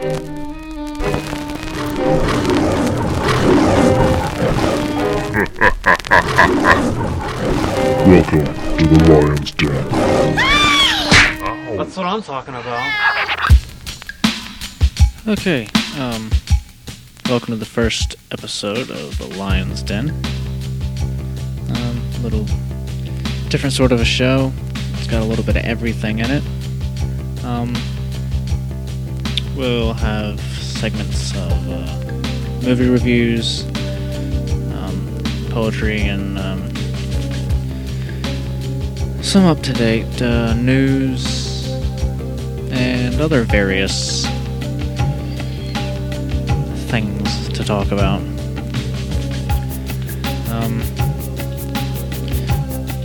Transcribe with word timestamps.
Welcome 0.00 0.14
to 8.76 8.86
the 8.86 8.98
Lion's 9.08 9.50
Den. 9.50 9.88
That's 11.76 11.96
what 11.96 12.06
I'm 12.06 12.22
talking 12.22 12.54
about. 12.54 12.92
Okay, 15.26 15.66
um, 15.98 16.30
welcome 17.28 17.54
to 17.54 17.56
the 17.56 17.64
first 17.64 18.14
episode 18.30 18.92
of 18.92 19.18
The 19.18 19.26
Lion's 19.36 19.82
Den. 19.82 20.10
Um, 21.70 22.00
a 22.14 22.20
little 22.22 22.44
different 23.48 23.72
sort 23.72 23.90
of 23.90 24.00
a 24.00 24.04
show. 24.04 24.52
It's 24.92 25.08
got 25.08 25.22
a 25.22 25.26
little 25.26 25.44
bit 25.44 25.56
of 25.56 25.64
everything 25.64 26.20
in 26.20 26.30
it. 26.30 26.44
Um, 27.44 27.74
we'll 29.58 29.92
have 29.92 30.40
segments 30.40 31.32
of 31.34 31.68
uh, 31.68 32.64
movie 32.64 32.88
reviews, 32.88 33.64
um, 34.72 35.20
poetry, 35.50 36.02
and 36.02 36.38
um, 36.38 36.62
some 39.20 39.44
up 39.44 39.60
to 39.62 39.72
date 39.72 40.22
uh, 40.22 40.54
news 40.54 41.66
and 42.70 43.20
other 43.20 43.42
various 43.42 44.24
things 46.88 47.48
to 47.48 47.64
talk 47.64 47.90
about. 47.90 48.20
Um, 50.52 50.80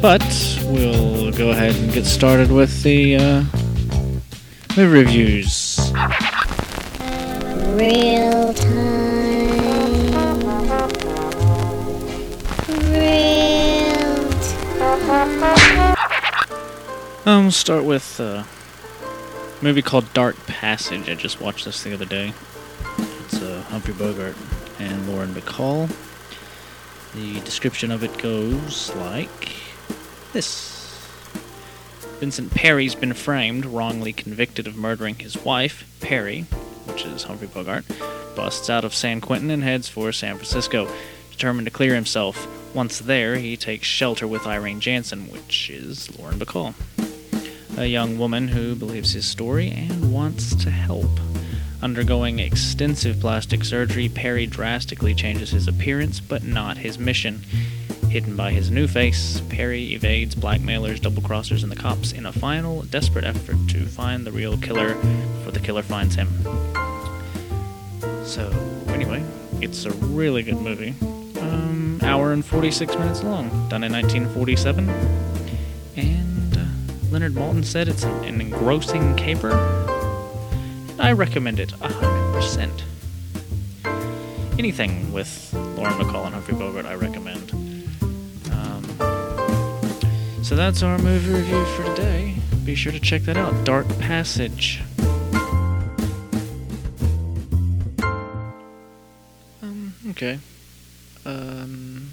but 0.03 0.23
we'll 0.66 1.31
go 1.31 1.49
ahead 1.49 1.75
and 1.75 1.91
get 1.91 2.05
started 2.05 2.52
with 2.52 2.83
the 2.83 3.16
uh, 3.16 3.44
movie 4.77 4.99
reviews. 4.99 5.80
Reel 7.72 8.53
time. 8.53 9.53
Reel 12.92 14.30
time. 14.42 15.97
Um, 17.25 17.52
start 17.52 17.83
with 17.83 18.20
uh, 18.20 18.44
a 18.44 19.64
movie 19.64 19.81
called 19.81 20.11
Dark 20.14 20.36
Passage. 20.45 21.09
I 21.09 21.16
just 21.16 21.42
watched 21.42 21.66
this 21.66 21.83
the 21.83 21.94
other 21.94 22.05
day. 22.05 22.33
It's 22.97 23.42
uh, 23.42 23.64
Humphrey 23.70 23.94
Bogart 23.94 24.36
and 24.80 25.09
Lauren 25.09 25.33
Bacall. 25.33 25.89
The 27.16 27.39
description 27.42 27.92
of 27.92 28.03
it 28.03 28.17
goes 28.17 28.94
like 28.95 29.52
this 30.33 30.73
Vincent 32.20 32.53
Perry's 32.53 32.95
been 32.95 33.14
framed, 33.14 33.66
wrongly 33.66 34.14
convicted 34.14 34.67
of 34.67 34.75
murdering 34.75 35.16
his 35.16 35.38
wife, 35.44 35.86
Perry, 36.00 36.45
which 36.86 37.06
is 37.06 37.23
Humphrey 37.23 37.48
Bogart, 37.48 37.86
busts 38.36 38.70
out 38.70 38.86
of 38.86 38.94
San 38.94 39.22
Quentin 39.22 39.52
and 39.52 39.64
heads 39.64 39.88
for 39.89 40.12
San 40.12 40.36
Francisco. 40.36 40.88
Determined 41.31 41.66
to 41.66 41.72
clear 41.72 41.95
himself, 41.95 42.48
once 42.76 43.00
there, 43.00 43.38
he 43.38 43.58
takes 43.58 43.88
shelter 43.88 44.28
with 44.28 44.48
Irene 44.48 44.80
Jansen, 44.80 45.30
which 45.30 45.70
is 45.70 46.17
Lauren 46.17 46.39
Bacall 46.39 46.76
a 47.78 47.86
young 47.86 48.20
woman 48.20 48.48
who 48.48 48.76
believes 48.76 49.14
his 49.14 49.26
story 49.26 49.70
and 49.72 50.14
wants 50.14 50.56
to 50.56 50.70
help. 50.70 51.09
Undergoing 51.81 52.39
extensive 52.39 53.20
plastic 53.20 53.64
surgery, 53.64 54.09
Perry 54.09 54.45
drastically 54.45 55.14
changes 55.14 55.52
his 55.52 55.67
appearance, 55.67 56.20
but 56.20 56.44
not 56.44 56.78
his 56.78 57.00
mission. 57.00 57.42
Hidden 58.09 58.36
by 58.36 58.52
his 58.52 58.70
new 58.70 58.88
face, 58.88 59.42
Perry 59.50 59.94
evades 59.94 60.36
blackmailers, 60.36 61.00
double 61.00 61.23
crossers, 61.23 61.64
and 61.64 61.72
the 61.72 61.76
cops 61.76 62.11
in 62.11 62.26
a 62.26 62.31
final, 62.31 62.84
desperate 62.84 63.26
effort 63.26 63.58
to 63.70 63.86
find 63.86 64.26
the 64.26 64.31
real 64.31 64.58
killer 64.58 64.94
before 64.94 65.52
the 65.52 65.59
killer 65.59 65.81
finds 65.81 66.16
him. 66.16 66.28
Anyway, 68.94 69.23
it's 69.59 69.86
a 69.86 69.91
really 69.91 70.44
good 70.44 70.61
movie. 70.61 70.94
Um, 71.39 71.99
hour 72.03 72.31
and 72.31 72.45
46 72.45 72.95
minutes 72.95 73.23
long, 73.23 73.49
done 73.70 73.83
in 73.83 73.92
1947. 73.92 74.87
And 75.98 76.58
uh, 76.58 76.65
Leonard 77.09 77.33
Maltin 77.33 77.65
said 77.65 77.87
it's 77.87 78.04
an 78.04 78.39
engrossing 78.39 79.15
caper. 79.15 79.52
And 79.52 81.02
I 81.02 81.11
recommend 81.14 81.59
it 81.59 81.70
100%. 81.70 82.83
Anything 84.59 85.11
with 85.11 85.52
Lauren 85.75 85.93
Bacall 85.93 86.25
and 86.25 86.36
Humphrey 86.36 86.54
Bogart, 86.54 86.86
I 86.86 86.93
recommend. 86.93 87.52
Um, 88.52 88.83
so 90.43 90.55
that's 90.55 90.83
our 90.83 90.99
movie 90.99 91.33
review 91.33 91.65
for 91.65 91.83
today. 91.95 92.36
Be 92.64 92.75
sure 92.75 92.92
to 92.92 92.99
check 92.99 93.23
that 93.23 93.37
out. 93.37 93.65
Dark 93.65 93.87
Passage. 93.98 94.81
Okay. 100.13 100.37
Um, 101.25 102.11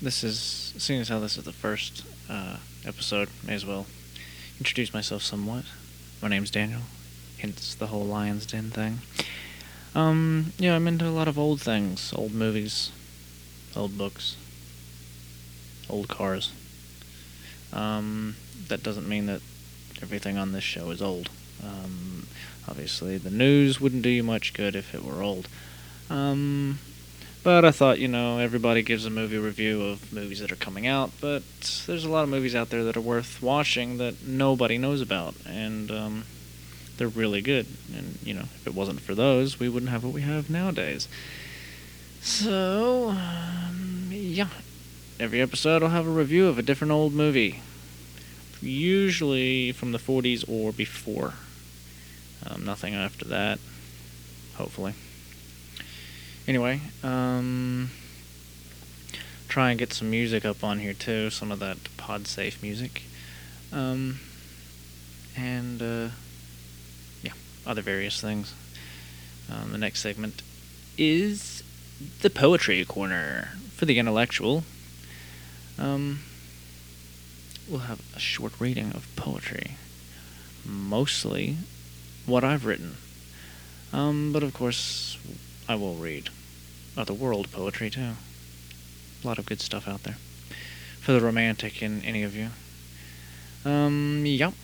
this 0.00 0.24
is, 0.24 0.72
seeing 0.78 1.00
as 1.00 1.10
how 1.10 1.18
this 1.18 1.36
is 1.36 1.44
the 1.44 1.52
first 1.52 2.04
uh, 2.28 2.56
episode, 2.86 3.28
may 3.46 3.54
as 3.54 3.66
well 3.66 3.86
introduce 4.58 4.94
myself 4.94 5.22
somewhat. 5.22 5.64
My 6.22 6.28
name's 6.28 6.50
Daniel, 6.50 6.82
hence 7.38 7.74
the 7.74 7.88
whole 7.88 8.04
Lion's 8.04 8.46
Den 8.46 8.70
thing. 8.70 9.00
Um, 9.94 10.52
yeah, 10.58 10.74
I'm 10.74 10.88
into 10.88 11.06
a 11.06 11.10
lot 11.10 11.28
of 11.28 11.38
old 11.38 11.60
things, 11.60 12.14
old 12.16 12.32
movies, 12.32 12.90
old 13.76 13.98
books, 13.98 14.36
old 15.90 16.08
cars. 16.08 16.50
Um, 17.74 18.36
that 18.68 18.82
doesn't 18.82 19.06
mean 19.06 19.26
that 19.26 19.42
everything 20.00 20.38
on 20.38 20.52
this 20.52 20.64
show 20.64 20.90
is 20.90 21.02
old. 21.02 21.28
Um, 21.62 22.15
obviously, 22.68 23.18
the 23.18 23.30
news 23.30 23.80
wouldn't 23.80 24.02
do 24.02 24.08
you 24.08 24.22
much 24.22 24.54
good 24.54 24.74
if 24.74 24.94
it 24.94 25.04
were 25.04 25.22
old. 25.22 25.48
Um, 26.10 26.78
but 27.42 27.64
I 27.64 27.70
thought, 27.70 28.00
you 28.00 28.08
know, 28.08 28.38
everybody 28.38 28.82
gives 28.82 29.06
a 29.06 29.10
movie 29.10 29.38
review 29.38 29.82
of 29.84 30.12
movies 30.12 30.40
that 30.40 30.50
are 30.50 30.56
coming 30.56 30.86
out, 30.86 31.12
but 31.20 31.42
there's 31.86 32.04
a 32.04 32.10
lot 32.10 32.24
of 32.24 32.28
movies 32.28 32.54
out 32.56 32.70
there 32.70 32.82
that 32.84 32.96
are 32.96 33.00
worth 33.00 33.40
watching 33.40 33.98
that 33.98 34.26
nobody 34.26 34.78
knows 34.78 35.00
about, 35.00 35.34
and 35.46 35.90
um, 35.90 36.24
they're 36.96 37.08
really 37.08 37.40
good. 37.40 37.66
And, 37.96 38.18
you 38.24 38.34
know, 38.34 38.42
if 38.42 38.66
it 38.66 38.74
wasn't 38.74 39.00
for 39.00 39.14
those, 39.14 39.60
we 39.60 39.68
wouldn't 39.68 39.90
have 39.90 40.02
what 40.02 40.12
we 40.12 40.22
have 40.22 40.50
nowadays. 40.50 41.06
So, 42.20 43.10
um, 43.10 44.08
yeah. 44.10 44.48
Every 45.20 45.40
episode 45.40 45.82
I'll 45.84 45.90
have 45.90 46.06
a 46.06 46.10
review 46.10 46.48
of 46.48 46.58
a 46.58 46.62
different 46.62 46.90
old 46.90 47.12
movie. 47.12 47.60
Usually 48.60 49.70
from 49.70 49.92
the 49.92 49.98
40s 49.98 50.44
or 50.48 50.72
before. 50.72 51.34
Um, 52.44 52.64
nothing 52.64 52.94
after 52.94 53.24
that, 53.26 53.58
hopefully. 54.56 54.94
Anyway, 56.46 56.80
um, 57.02 57.90
try 59.48 59.70
and 59.70 59.78
get 59.78 59.92
some 59.92 60.10
music 60.10 60.44
up 60.44 60.62
on 60.62 60.78
here 60.78 60.92
too, 60.92 61.30
some 61.30 61.50
of 61.50 61.58
that 61.58 61.78
pod 61.96 62.26
safe 62.26 62.62
music. 62.62 63.02
Um, 63.72 64.20
and, 65.36 65.82
uh, 65.82 66.08
yeah, 67.22 67.32
other 67.66 67.82
various 67.82 68.20
things. 68.20 68.54
Um, 69.50 69.72
the 69.72 69.78
next 69.78 70.00
segment 70.00 70.42
is 70.96 71.62
the 72.20 72.30
Poetry 72.30 72.84
Corner 72.84 73.50
for 73.74 73.84
the 73.84 73.98
intellectual. 73.98 74.64
Um, 75.78 76.20
we'll 77.68 77.80
have 77.80 78.00
a 78.14 78.20
short 78.20 78.52
reading 78.60 78.92
of 78.92 79.08
poetry, 79.16 79.76
mostly 80.64 81.56
what 82.26 82.44
I've 82.44 82.66
written. 82.66 82.96
Um, 83.92 84.32
but 84.32 84.42
of 84.42 84.52
course, 84.52 85.16
I 85.68 85.76
will 85.76 85.94
read 85.94 86.28
other 86.96 87.14
world 87.14 87.50
poetry 87.52 87.90
too. 87.90 88.12
A 89.22 89.26
lot 89.26 89.38
of 89.38 89.46
good 89.46 89.60
stuff 89.60 89.88
out 89.88 90.02
there 90.02 90.16
for 91.00 91.12
the 91.12 91.20
romantic 91.20 91.82
in 91.82 92.02
any 92.02 92.22
of 92.22 92.34
you. 92.34 92.48
Um, 93.64 94.24
yep. 94.26 94.54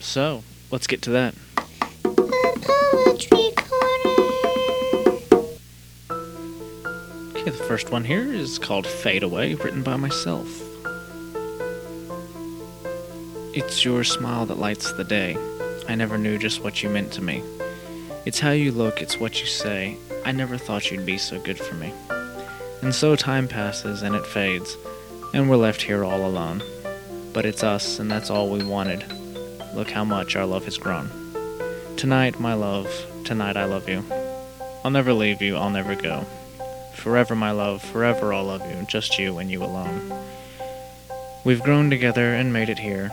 So 0.00 0.42
let's 0.70 0.86
get 0.86 1.02
to 1.02 1.10
that. 1.10 1.34
Poetry 2.02 3.52
corner. 3.56 4.26
Okay, 7.30 7.50
the 7.50 7.64
first 7.68 7.90
one 7.90 8.04
here 8.04 8.32
is 8.32 8.58
called 8.58 8.86
Fade 8.86 9.22
Away, 9.22 9.54
written 9.54 9.82
by 9.82 9.96
myself. 9.96 10.48
It's 13.54 13.84
your 13.84 14.04
smile 14.04 14.44
that 14.46 14.58
lights 14.58 14.92
the 14.92 15.04
day. 15.04 15.36
I 15.88 15.94
never 15.94 16.18
knew 16.18 16.38
just 16.38 16.62
what 16.62 16.82
you 16.82 16.88
meant 16.88 17.12
to 17.12 17.22
me. 17.22 17.42
It's 18.24 18.40
how 18.40 18.50
you 18.50 18.72
look, 18.72 19.00
it's 19.00 19.20
what 19.20 19.40
you 19.40 19.46
say. 19.46 19.96
I 20.24 20.32
never 20.32 20.58
thought 20.58 20.90
you'd 20.90 21.06
be 21.06 21.16
so 21.16 21.40
good 21.40 21.58
for 21.58 21.76
me. 21.76 21.92
And 22.82 22.94
so 22.94 23.14
time 23.14 23.46
passes 23.46 24.02
and 24.02 24.14
it 24.14 24.26
fades, 24.26 24.76
and 25.32 25.48
we're 25.48 25.56
left 25.56 25.82
here 25.82 26.04
all 26.04 26.26
alone. 26.26 26.62
But 27.32 27.46
it's 27.46 27.62
us, 27.62 27.98
and 27.98 28.10
that's 28.10 28.30
all 28.30 28.50
we 28.50 28.64
wanted. 28.64 29.04
Look 29.74 29.90
how 29.90 30.04
much 30.04 30.34
our 30.34 30.46
love 30.46 30.64
has 30.64 30.76
grown. 30.76 31.10
Tonight, 31.96 32.40
my 32.40 32.54
love, 32.54 32.90
tonight 33.24 33.56
I 33.56 33.64
love 33.64 33.88
you. 33.88 34.04
I'll 34.84 34.90
never 34.90 35.12
leave 35.12 35.40
you, 35.40 35.56
I'll 35.56 35.70
never 35.70 35.94
go. 35.94 36.26
Forever, 36.94 37.36
my 37.36 37.52
love, 37.52 37.82
forever 37.82 38.32
I'll 38.32 38.44
love 38.44 38.68
you, 38.68 38.84
just 38.88 39.18
you 39.18 39.38
and 39.38 39.50
you 39.50 39.62
alone. 39.62 40.12
We've 41.44 41.62
grown 41.62 41.90
together 41.90 42.34
and 42.34 42.52
made 42.52 42.68
it 42.70 42.80
here. 42.80 43.12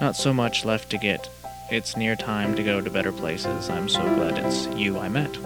Not 0.00 0.16
so 0.16 0.34
much 0.34 0.64
left 0.66 0.90
to 0.90 0.98
get. 0.98 1.30
It's 1.70 1.96
near 1.96 2.16
time 2.16 2.56
to 2.56 2.62
go 2.64 2.80
to 2.80 2.90
better 2.90 3.12
places. 3.12 3.70
I'm 3.70 3.88
so 3.88 4.02
glad 4.16 4.38
it's 4.38 4.66
you 4.76 4.98
I 4.98 5.08
met. 5.08 5.36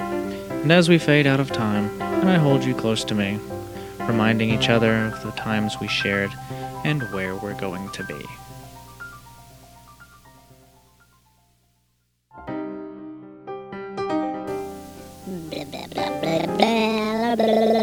And 0.00 0.72
as 0.72 0.88
we 0.88 0.98
fade 0.98 1.26
out 1.26 1.38
of 1.38 1.52
time, 1.52 1.90
and 2.00 2.30
I 2.30 2.38
hold 2.38 2.64
you 2.64 2.74
close 2.74 3.04
to 3.04 3.14
me, 3.14 3.38
reminding 4.00 4.50
each 4.50 4.68
other 4.68 5.06
of 5.06 5.22
the 5.22 5.32
times 5.32 5.76
we 5.80 5.88
shared 5.88 6.30
and 6.84 7.02
where 7.12 7.36
we're 7.36 7.58
going 7.60 7.90
to 7.90 8.04
be. 8.04 8.24
Blah, 15.26 15.64
blah, 15.64 15.86
blah, 15.88 16.46
blah, 16.56 17.36
blah, 17.36 17.36
blah. 17.36 17.75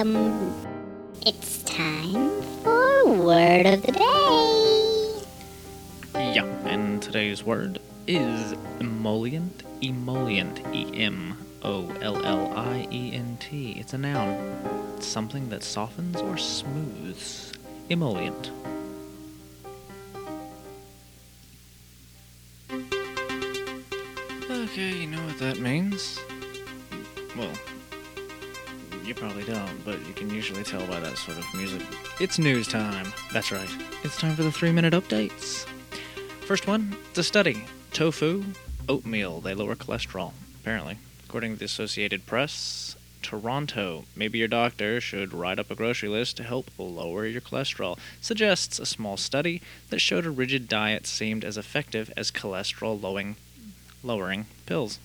Today's 7.24 7.46
word 7.46 7.80
is 8.06 8.54
emollient. 8.82 9.64
Emollient. 9.80 10.60
E 10.74 10.92
M 11.06 11.38
O 11.62 11.90
L 12.02 12.22
L 12.26 12.52
I 12.54 12.86
E 12.92 13.14
N 13.14 13.38
T. 13.40 13.78
It's 13.80 13.94
a 13.94 13.98
noun. 13.98 14.34
It's 14.98 15.08
something 15.08 15.48
that 15.48 15.64
softens 15.64 16.20
or 16.20 16.36
smooths. 16.38 17.54
Emollient. 17.90 18.52
Okay, 24.50 24.98
you 24.98 25.08
know 25.08 25.26
what 25.26 25.40
that 25.40 25.60
means? 25.60 26.20
Well, 27.38 27.54
you 29.06 29.16
probably 29.16 29.46
don't, 29.46 29.86
but 29.86 29.98
you 30.06 30.14
can 30.14 30.30
usually 30.30 30.64
tell 30.64 30.86
by 30.88 31.00
that 31.00 31.18
sort 31.18 31.38
of 31.38 31.46
music. 31.56 31.84
It's 32.20 32.38
news 32.38 32.68
time. 32.68 33.14
That's 33.32 33.50
right. 33.50 33.70
It's 34.04 34.18
time 34.18 34.36
for 34.36 34.44
the 34.44 34.52
three 34.52 34.74
minute 34.74 34.94
updates. 34.94 35.66
First 36.46 36.68
one, 36.68 36.98
a 37.16 37.24
study. 37.24 37.64
Tofu, 37.94 38.44
oatmeal, 38.90 39.40
they 39.40 39.54
lower 39.54 39.76
cholesterol, 39.76 40.34
apparently. 40.60 40.98
According 41.24 41.54
to 41.54 41.60
the 41.60 41.66
Associated 41.66 42.26
Press, 42.26 42.98
Toronto, 43.22 44.04
maybe 44.14 44.40
your 44.40 44.50
doctor 44.50 45.00
should 45.00 45.34
write 45.34 45.58
up 45.58 45.72
a 45.72 45.76
grocery 45.76 46.10
list 46.10 46.36
to 46.38 46.44
help 46.44 46.70
lower 46.78 47.26
your 47.26 47.40
cholesterol, 47.40 47.98
suggests 48.20 48.78
a 48.78 48.86
small 48.86 49.16
study 49.16 49.62
that 49.90 50.00
showed 50.00 50.26
a 50.26 50.32
rigid 50.32 50.68
diet 50.68 51.08
seemed 51.08 51.46
as 51.46 51.58
effective 51.58 52.12
as 52.18 52.30
cholesterol 52.30 53.02
lowering, 53.02 53.38
lowering 54.04 54.46
pills. 54.66 55.00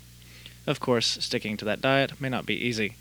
Of 0.67 0.81
course, 0.81 1.19
sticking 1.21 1.57
to 1.59 1.65
that 1.67 1.81
diet 1.81 2.21
may 2.21 2.29
not 2.29 2.47
be 2.47 2.57
easy. 2.57 2.97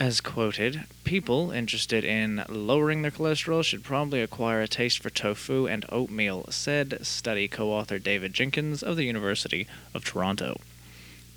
As 0.00 0.20
quoted, 0.20 0.84
people 1.04 1.52
interested 1.52 2.04
in 2.04 2.44
lowering 2.48 3.02
their 3.02 3.12
cholesterol 3.12 3.64
should 3.64 3.84
probably 3.84 4.20
acquire 4.20 4.60
a 4.60 4.66
taste 4.66 4.98
for 5.00 5.08
tofu 5.08 5.68
and 5.68 5.86
oatmeal, 5.88 6.46
said 6.50 6.98
study 7.06 7.46
co 7.46 7.70
author 7.70 8.00
David 8.00 8.34
Jenkins 8.34 8.82
of 8.82 8.96
the 8.96 9.04
University 9.04 9.68
of 9.94 10.04
Toronto. 10.04 10.60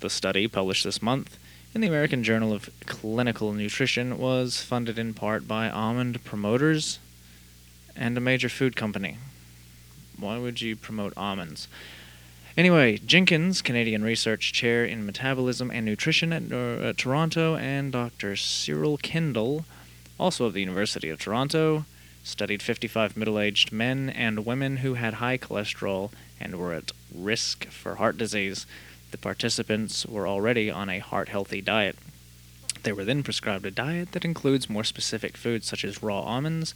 The 0.00 0.10
study, 0.10 0.48
published 0.48 0.82
this 0.82 1.00
month 1.00 1.38
in 1.72 1.82
the 1.82 1.86
American 1.86 2.24
Journal 2.24 2.52
of 2.52 2.68
Clinical 2.84 3.52
Nutrition, 3.52 4.18
was 4.18 4.60
funded 4.60 4.98
in 4.98 5.14
part 5.14 5.46
by 5.46 5.70
almond 5.70 6.24
promoters 6.24 6.98
and 7.94 8.18
a 8.18 8.20
major 8.20 8.48
food 8.48 8.74
company. 8.74 9.18
Why 10.18 10.36
would 10.36 10.60
you 10.60 10.74
promote 10.74 11.12
almonds? 11.16 11.68
Anyway, 12.58 12.98
Jenkins, 13.06 13.62
Canadian 13.62 14.02
Research 14.02 14.52
Chair 14.52 14.84
in 14.84 15.06
Metabolism 15.06 15.70
and 15.70 15.86
Nutrition 15.86 16.32
at 16.32 16.52
uh, 16.52 16.92
Toronto, 16.96 17.54
and 17.54 17.92
Dr. 17.92 18.34
Cyril 18.34 18.96
Kendall, 18.96 19.64
also 20.18 20.46
of 20.46 20.54
the 20.54 20.60
University 20.60 21.08
of 21.08 21.20
Toronto, 21.20 21.84
studied 22.24 22.60
55 22.60 23.16
middle 23.16 23.38
aged 23.38 23.70
men 23.70 24.10
and 24.10 24.44
women 24.44 24.78
who 24.78 24.94
had 24.94 25.14
high 25.14 25.38
cholesterol 25.38 26.10
and 26.40 26.56
were 26.56 26.72
at 26.72 26.90
risk 27.14 27.68
for 27.68 27.94
heart 27.94 28.18
disease. 28.18 28.66
The 29.12 29.18
participants 29.18 30.04
were 30.04 30.26
already 30.26 30.68
on 30.68 30.90
a 30.90 30.98
heart 30.98 31.28
healthy 31.28 31.60
diet. 31.60 31.96
They 32.82 32.90
were 32.90 33.04
then 33.04 33.22
prescribed 33.22 33.66
a 33.66 33.70
diet 33.70 34.10
that 34.10 34.24
includes 34.24 34.68
more 34.68 34.82
specific 34.82 35.36
foods 35.36 35.68
such 35.68 35.84
as 35.84 36.02
raw 36.02 36.22
almonds, 36.22 36.74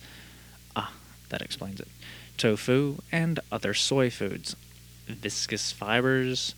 ah, 0.76 0.92
that 1.30 1.42
explains 1.42 1.80
it, 1.80 1.88
tofu, 2.36 2.98
and 3.10 3.40
other 3.50 3.74
soy 3.74 4.10
foods 4.10 4.54
viscous 5.06 5.72
fibers 5.72 6.54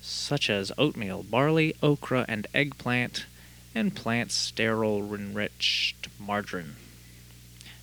such 0.00 0.50
as 0.50 0.70
oatmeal, 0.76 1.22
barley, 1.22 1.74
okra, 1.82 2.26
and 2.28 2.46
eggplant, 2.52 3.24
and 3.74 3.96
plant 3.96 4.30
sterol 4.30 5.14
enriched 5.14 6.08
margarine. 6.20 6.76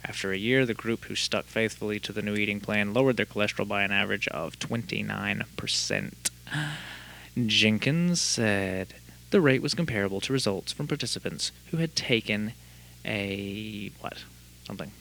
After 0.03 0.31
a 0.31 0.37
year, 0.37 0.65
the 0.65 0.73
group 0.73 1.05
who 1.05 1.15
stuck 1.15 1.45
faithfully 1.45 1.99
to 1.99 2.13
the 2.13 2.21
new 2.21 2.35
eating 2.35 2.59
plan 2.59 2.93
lowered 2.93 3.17
their 3.17 3.25
cholesterol 3.25 3.67
by 3.67 3.83
an 3.83 3.91
average 3.91 4.27
of 4.29 4.59
29%. 4.59 6.13
Jenkins 7.47 8.21
said 8.21 8.93
the 9.31 9.41
rate 9.41 9.61
was 9.61 9.73
comparable 9.73 10.21
to 10.21 10.33
results 10.33 10.71
from 10.71 10.87
participants 10.87 11.51
who 11.71 11.77
had 11.77 11.95
taken 11.95 12.53
a 13.05 13.91
what? 13.99 14.23
Something. 14.65 14.91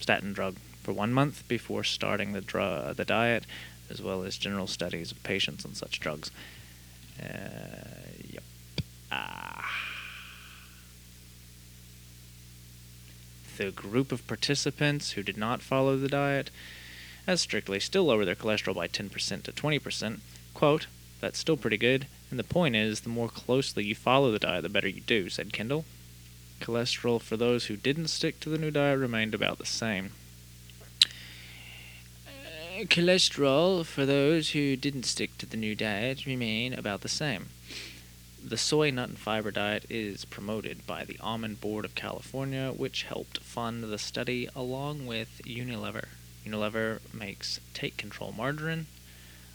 Statin 0.00 0.32
drug 0.32 0.56
for 0.88 0.94
one 0.94 1.12
month 1.12 1.46
before 1.48 1.84
starting 1.84 2.32
the 2.32 2.40
dru- 2.40 2.94
the 2.94 3.04
diet, 3.04 3.44
as 3.90 4.00
well 4.00 4.22
as 4.22 4.38
general 4.38 4.66
studies 4.66 5.12
of 5.12 5.22
patients 5.22 5.66
on 5.66 5.74
such 5.74 6.00
drugs. 6.00 6.30
Uh, 7.22 8.06
yep. 8.26 8.42
Ah. 9.12 9.70
The 13.58 13.70
group 13.70 14.12
of 14.12 14.26
participants 14.26 15.10
who 15.10 15.22
did 15.22 15.36
not 15.36 15.60
follow 15.60 15.98
the 15.98 16.08
diet 16.08 16.48
as 17.26 17.42
strictly 17.42 17.80
still 17.80 18.04
lower 18.04 18.24
their 18.24 18.34
cholesterol 18.34 18.74
by 18.74 18.88
10% 18.88 19.42
to 19.42 19.52
20%. 19.52 20.20
Quote, 20.54 20.86
that's 21.20 21.38
still 21.38 21.58
pretty 21.58 21.76
good, 21.76 22.06
and 22.30 22.38
the 22.38 22.44
point 22.44 22.74
is, 22.74 23.00
the 23.00 23.10
more 23.10 23.28
closely 23.28 23.84
you 23.84 23.94
follow 23.94 24.32
the 24.32 24.38
diet, 24.38 24.62
the 24.62 24.70
better 24.70 24.88
you 24.88 25.02
do, 25.02 25.28
said 25.28 25.52
Kendall. 25.52 25.84
Cholesterol 26.62 27.20
for 27.20 27.36
those 27.36 27.66
who 27.66 27.76
didn't 27.76 28.08
stick 28.08 28.40
to 28.40 28.48
the 28.48 28.56
new 28.56 28.70
diet 28.70 28.98
remained 28.98 29.34
about 29.34 29.58
the 29.58 29.66
same 29.66 30.12
cholesterol 32.86 33.84
for 33.84 34.06
those 34.06 34.50
who 34.50 34.76
didn't 34.76 35.02
stick 35.02 35.36
to 35.38 35.46
the 35.46 35.56
new 35.56 35.74
diet 35.74 36.26
remain 36.26 36.72
about 36.72 37.00
the 37.00 37.08
same. 37.08 37.48
The 38.44 38.56
soy 38.56 38.90
nut 38.90 39.08
and 39.08 39.18
fiber 39.18 39.50
diet 39.50 39.84
is 39.90 40.24
promoted 40.24 40.86
by 40.86 41.04
the 41.04 41.18
Almond 41.20 41.60
Board 41.60 41.84
of 41.84 41.96
California, 41.96 42.70
which 42.70 43.02
helped 43.02 43.38
fund 43.38 43.82
the 43.82 43.98
study 43.98 44.48
along 44.54 45.06
with 45.06 45.42
Unilever. 45.44 46.06
Unilever 46.46 47.00
makes 47.12 47.58
Take 47.74 47.96
Control 47.96 48.32
margarine, 48.32 48.86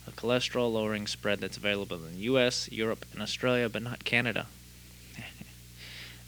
a 0.06 0.12
cholesterol 0.12 0.74
lowering 0.74 1.08
spread 1.08 1.40
that's 1.40 1.56
available 1.56 2.06
in 2.06 2.16
the 2.16 2.24
US, 2.24 2.70
Europe, 2.74 3.06
and 3.14 3.22
Australia, 3.22 3.70
but 3.70 3.84
not 3.84 4.04
Canada. 4.04 4.48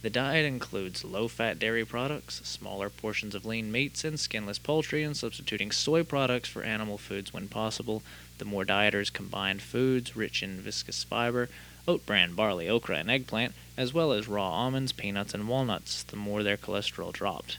The 0.05 0.11
diet 0.11 0.45
includes 0.45 1.03
low 1.03 1.27
fat 1.27 1.57
dairy 1.57 1.83
products, 1.83 2.39
smaller 2.43 2.91
portions 2.91 3.33
of 3.33 3.43
lean 3.43 3.71
meats, 3.71 4.03
and 4.03 4.19
skinless 4.19 4.59
poultry, 4.59 5.01
and 5.01 5.17
substituting 5.17 5.71
soy 5.71 6.03
products 6.03 6.47
for 6.47 6.61
animal 6.61 6.99
foods 6.99 7.33
when 7.33 7.47
possible. 7.47 8.03
The 8.37 8.45
more 8.45 8.65
dieters 8.65 9.11
combined 9.11 9.63
foods 9.63 10.15
rich 10.15 10.43
in 10.43 10.61
viscous 10.61 11.03
fiber, 11.03 11.49
oat 11.87 12.05
bran, 12.05 12.35
barley, 12.35 12.69
okra, 12.69 12.97
and 12.97 13.09
eggplant, 13.09 13.55
as 13.77 13.95
well 13.95 14.11
as 14.11 14.27
raw 14.27 14.47
almonds, 14.47 14.91
peanuts, 14.91 15.33
and 15.33 15.47
walnuts, 15.47 16.03
the 16.03 16.17
more 16.17 16.43
their 16.43 16.55
cholesterol 16.55 17.11
dropped, 17.11 17.57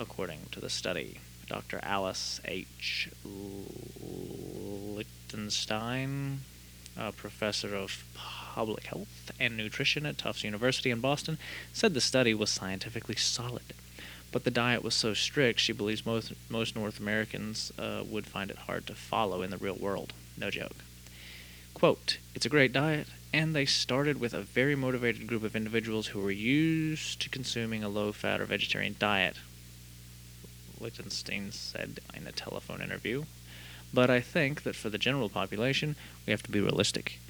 according 0.00 0.46
to 0.50 0.58
the 0.58 0.68
study. 0.68 1.20
Dr. 1.46 1.78
Alice 1.84 2.40
H. 2.44 3.08
Lichtenstein, 4.04 6.40
a 6.96 7.12
professor 7.12 7.76
of 7.76 8.02
public 8.58 8.86
health 8.86 9.30
and 9.38 9.56
nutrition 9.56 10.04
at 10.04 10.18
Tufts 10.18 10.42
University 10.42 10.90
in 10.90 10.98
Boston, 10.98 11.38
said 11.72 11.94
the 11.94 12.00
study 12.00 12.34
was 12.34 12.50
scientifically 12.50 13.14
solid. 13.14 13.72
But 14.32 14.42
the 14.42 14.50
diet 14.50 14.82
was 14.82 14.96
so 14.96 15.14
strict, 15.14 15.60
she 15.60 15.72
believes 15.72 16.04
most, 16.04 16.32
most 16.48 16.74
North 16.74 16.98
Americans 16.98 17.70
uh, 17.78 18.02
would 18.04 18.26
find 18.26 18.50
it 18.50 18.66
hard 18.66 18.84
to 18.88 18.96
follow 18.96 19.42
in 19.42 19.52
the 19.52 19.58
real 19.58 19.76
world. 19.76 20.12
No 20.36 20.50
joke. 20.50 20.78
Quote, 21.72 22.18
It's 22.34 22.46
a 22.46 22.48
great 22.48 22.72
diet, 22.72 23.06
and 23.32 23.54
they 23.54 23.64
started 23.64 24.18
with 24.18 24.34
a 24.34 24.40
very 24.40 24.74
motivated 24.74 25.28
group 25.28 25.44
of 25.44 25.54
individuals 25.54 26.08
who 26.08 26.20
were 26.20 26.32
used 26.32 27.20
to 27.20 27.28
consuming 27.28 27.84
a 27.84 27.88
low 27.88 28.10
fat 28.10 28.40
or 28.40 28.44
vegetarian 28.44 28.96
diet, 28.98 29.36
Lichtenstein 30.80 31.52
said 31.52 32.00
in 32.12 32.26
a 32.26 32.32
telephone 32.32 32.82
interview. 32.82 33.22
But 33.94 34.10
I 34.10 34.20
think 34.20 34.64
that 34.64 34.74
for 34.74 34.90
the 34.90 34.98
general 34.98 35.28
population, 35.28 35.94
we 36.26 36.32
have 36.32 36.42
to 36.42 36.50
be 36.50 36.60
realistic. 36.60 37.20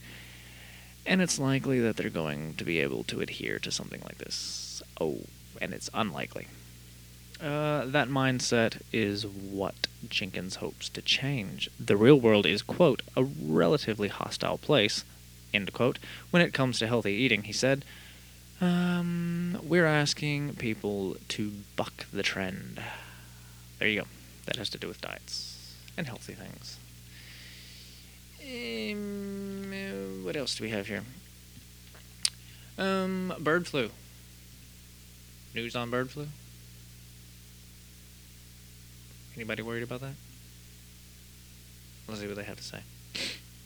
And 1.09 1.23
it's 1.23 1.39
likely 1.39 1.81
that 1.81 1.97
they're 1.97 2.11
going 2.11 2.53
to 2.59 2.65
be 2.65 2.81
able 2.81 3.03
to 3.05 3.23
adhere 3.23 3.59
to 3.61 3.71
something 3.71 4.03
like 4.03 4.19
this. 4.19 4.83
Oh, 5.01 5.21
and 5.59 5.73
it's 5.73 5.89
unlikely. 5.95 6.49
Uh, 7.41 7.87
that 7.87 8.09
mindset 8.09 8.83
is 8.93 9.27
what 9.27 9.87
Jenkins 10.11 10.57
hopes 10.57 10.91
to 10.91 11.01
change. 11.01 11.71
The 11.81 11.97
real 11.97 12.21
world 12.21 12.45
is, 12.45 12.61
quote, 12.61 13.01
a 13.17 13.25
relatively 13.25 14.09
hostile 14.09 14.59
place, 14.59 15.03
end 15.55 15.73
quote. 15.73 15.99
When 16.31 16.43
it 16.43 16.53
comes 16.53 16.79
to 16.79 16.87
healthy 16.87 17.15
eating, 17.15 17.45
he 17.45 17.55
said, 17.55 17.87
um, 18.61 19.59
we're 19.63 19.87
asking 19.87 20.57
people 20.57 21.17
to 21.29 21.53
buck 21.75 22.05
the 22.13 22.23
trend. 22.23 22.83
There 23.79 23.89
you 23.89 24.03
go. 24.03 24.09
That 24.45 24.57
has 24.57 24.69
to 24.71 24.79
do 24.79 24.89
with 24.89 25.01
diets 25.01 25.75
and 25.97 26.07
healthy 26.07 26.35
things. 26.35 26.79
Um, 28.49 30.25
what 30.25 30.37
else 30.37 30.55
do 30.55 30.65
we 30.65 30.71
have 30.71 30.87
here? 30.87 31.03
Um, 32.79 33.35
bird 33.41 33.67
flu. 33.67 33.91
News 35.55 35.77
on 35.77 35.91
bird 35.91 36.11
flu. 36.11 36.29
Anybody 39.37 39.63
worried 39.63 39.83
about 39.83 40.01
that? 40.01 40.15
Let's 42.09 42.21
see 42.21 42.27
what 42.27 42.37
they 42.37 42.45
have 42.45 42.57
to 42.57 42.63
say. 42.63 42.81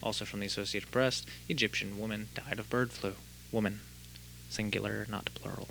Also 0.02 0.24
from 0.24 0.40
the 0.40 0.46
Associated 0.46 0.90
Press, 0.90 1.24
Egyptian 1.48 1.98
woman 1.98 2.28
died 2.34 2.58
of 2.58 2.68
bird 2.68 2.90
flu. 2.90 3.14
Woman. 3.52 3.80
Singular, 4.50 5.06
not 5.08 5.30
plural. 5.34 5.68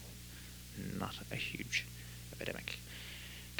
Not 0.77 1.15
a 1.31 1.35
huge 1.35 1.85
epidemic. 2.31 2.79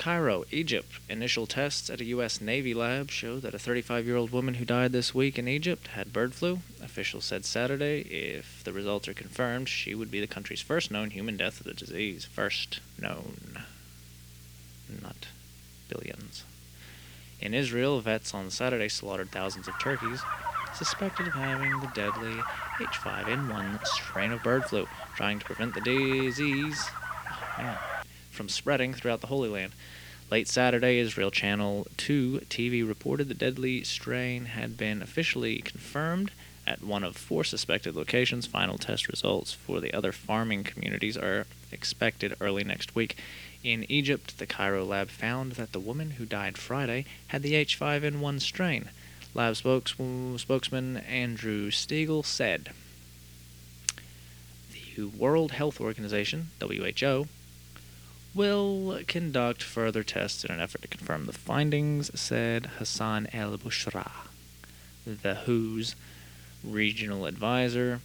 Cairo, 0.01 0.45
Egypt. 0.49 0.93
Initial 1.09 1.45
tests 1.45 1.87
at 1.87 2.01
a 2.01 2.05
U.S. 2.05 2.41
Navy 2.41 2.73
lab 2.73 3.11
show 3.11 3.39
that 3.39 3.53
a 3.53 3.59
35 3.59 4.07
year 4.07 4.15
old 4.15 4.31
woman 4.31 4.55
who 4.55 4.65
died 4.65 4.93
this 4.93 5.13
week 5.13 5.37
in 5.37 5.47
Egypt 5.47 5.89
had 5.89 6.11
bird 6.11 6.33
flu. 6.33 6.61
Officials 6.81 7.23
said 7.23 7.45
Saturday 7.45 7.99
if 8.09 8.63
the 8.63 8.73
results 8.73 9.07
are 9.07 9.13
confirmed, 9.13 9.69
she 9.69 9.93
would 9.93 10.09
be 10.09 10.19
the 10.19 10.25
country's 10.25 10.59
first 10.59 10.89
known 10.89 11.11
human 11.11 11.37
death 11.37 11.59
of 11.59 11.67
the 11.67 11.75
disease. 11.75 12.25
First 12.25 12.79
known. 12.99 13.59
Not 15.03 15.27
billions. 15.87 16.45
In 17.39 17.53
Israel, 17.53 18.01
vets 18.01 18.33
on 18.33 18.49
Saturday 18.49 18.89
slaughtered 18.89 19.29
thousands 19.29 19.67
of 19.67 19.79
turkeys 19.79 20.23
suspected 20.73 21.27
of 21.27 21.33
having 21.33 21.79
the 21.79 21.91
deadly 21.93 22.33
H5N1 22.79 23.85
strain 23.85 24.31
of 24.31 24.41
bird 24.41 24.65
flu, 24.65 24.87
trying 25.15 25.37
to 25.37 25.45
prevent 25.45 25.75
the 25.75 25.81
disease 25.81 26.89
oh, 27.59 27.90
from 28.41 28.49
spreading 28.49 28.91
throughout 28.91 29.21
the 29.21 29.27
Holy 29.27 29.49
Land. 29.49 29.71
Late 30.31 30.47
Saturday, 30.47 30.97
Israel 30.97 31.29
Channel 31.29 31.85
2 31.97 32.47
TV 32.49 32.87
reported 32.87 33.27
the 33.27 33.35
deadly 33.35 33.83
strain 33.83 34.45
had 34.45 34.75
been 34.75 35.03
officially 35.03 35.59
confirmed 35.59 36.31
at 36.65 36.83
one 36.83 37.03
of 37.03 37.15
four 37.15 37.43
suspected 37.43 37.95
locations. 37.95 38.47
Final 38.47 38.79
test 38.79 39.07
results 39.07 39.53
for 39.53 39.79
the 39.79 39.93
other 39.93 40.11
farming 40.11 40.63
communities 40.63 41.15
are 41.15 41.45
expected 41.71 42.33
early 42.41 42.63
next 42.63 42.95
week. 42.95 43.15
In 43.63 43.85
Egypt, 43.91 44.39
the 44.39 44.47
Cairo 44.47 44.83
lab 44.85 45.09
found 45.09 45.51
that 45.51 45.71
the 45.71 45.79
woman 45.79 46.11
who 46.11 46.25
died 46.25 46.57
Friday 46.57 47.05
had 47.27 47.43
the 47.43 47.53
H5N1 47.53 48.41
strain. 48.41 48.89
Lab 49.35 49.55
spokes- 49.55 49.93
spokesman 50.37 50.97
Andrew 50.97 51.69
Stiegel 51.69 52.25
said 52.25 52.71
The 54.95 55.03
World 55.03 55.51
Health 55.51 55.79
Organization, 55.79 56.49
WHO, 56.59 57.27
will 58.33 58.99
conduct 59.07 59.61
further 59.61 60.03
tests 60.03 60.43
in 60.43 60.51
an 60.51 60.61
effort 60.61 60.81
to 60.83 60.87
confirm 60.87 61.25
the 61.25 61.33
findings, 61.33 62.11
said 62.19 62.65
Hassan 62.77 63.27
El 63.33 63.57
Bushra, 63.57 64.09
the 65.05 65.35
WHO's 65.45 65.95
regional 66.63 67.25
advisor 67.25 68.01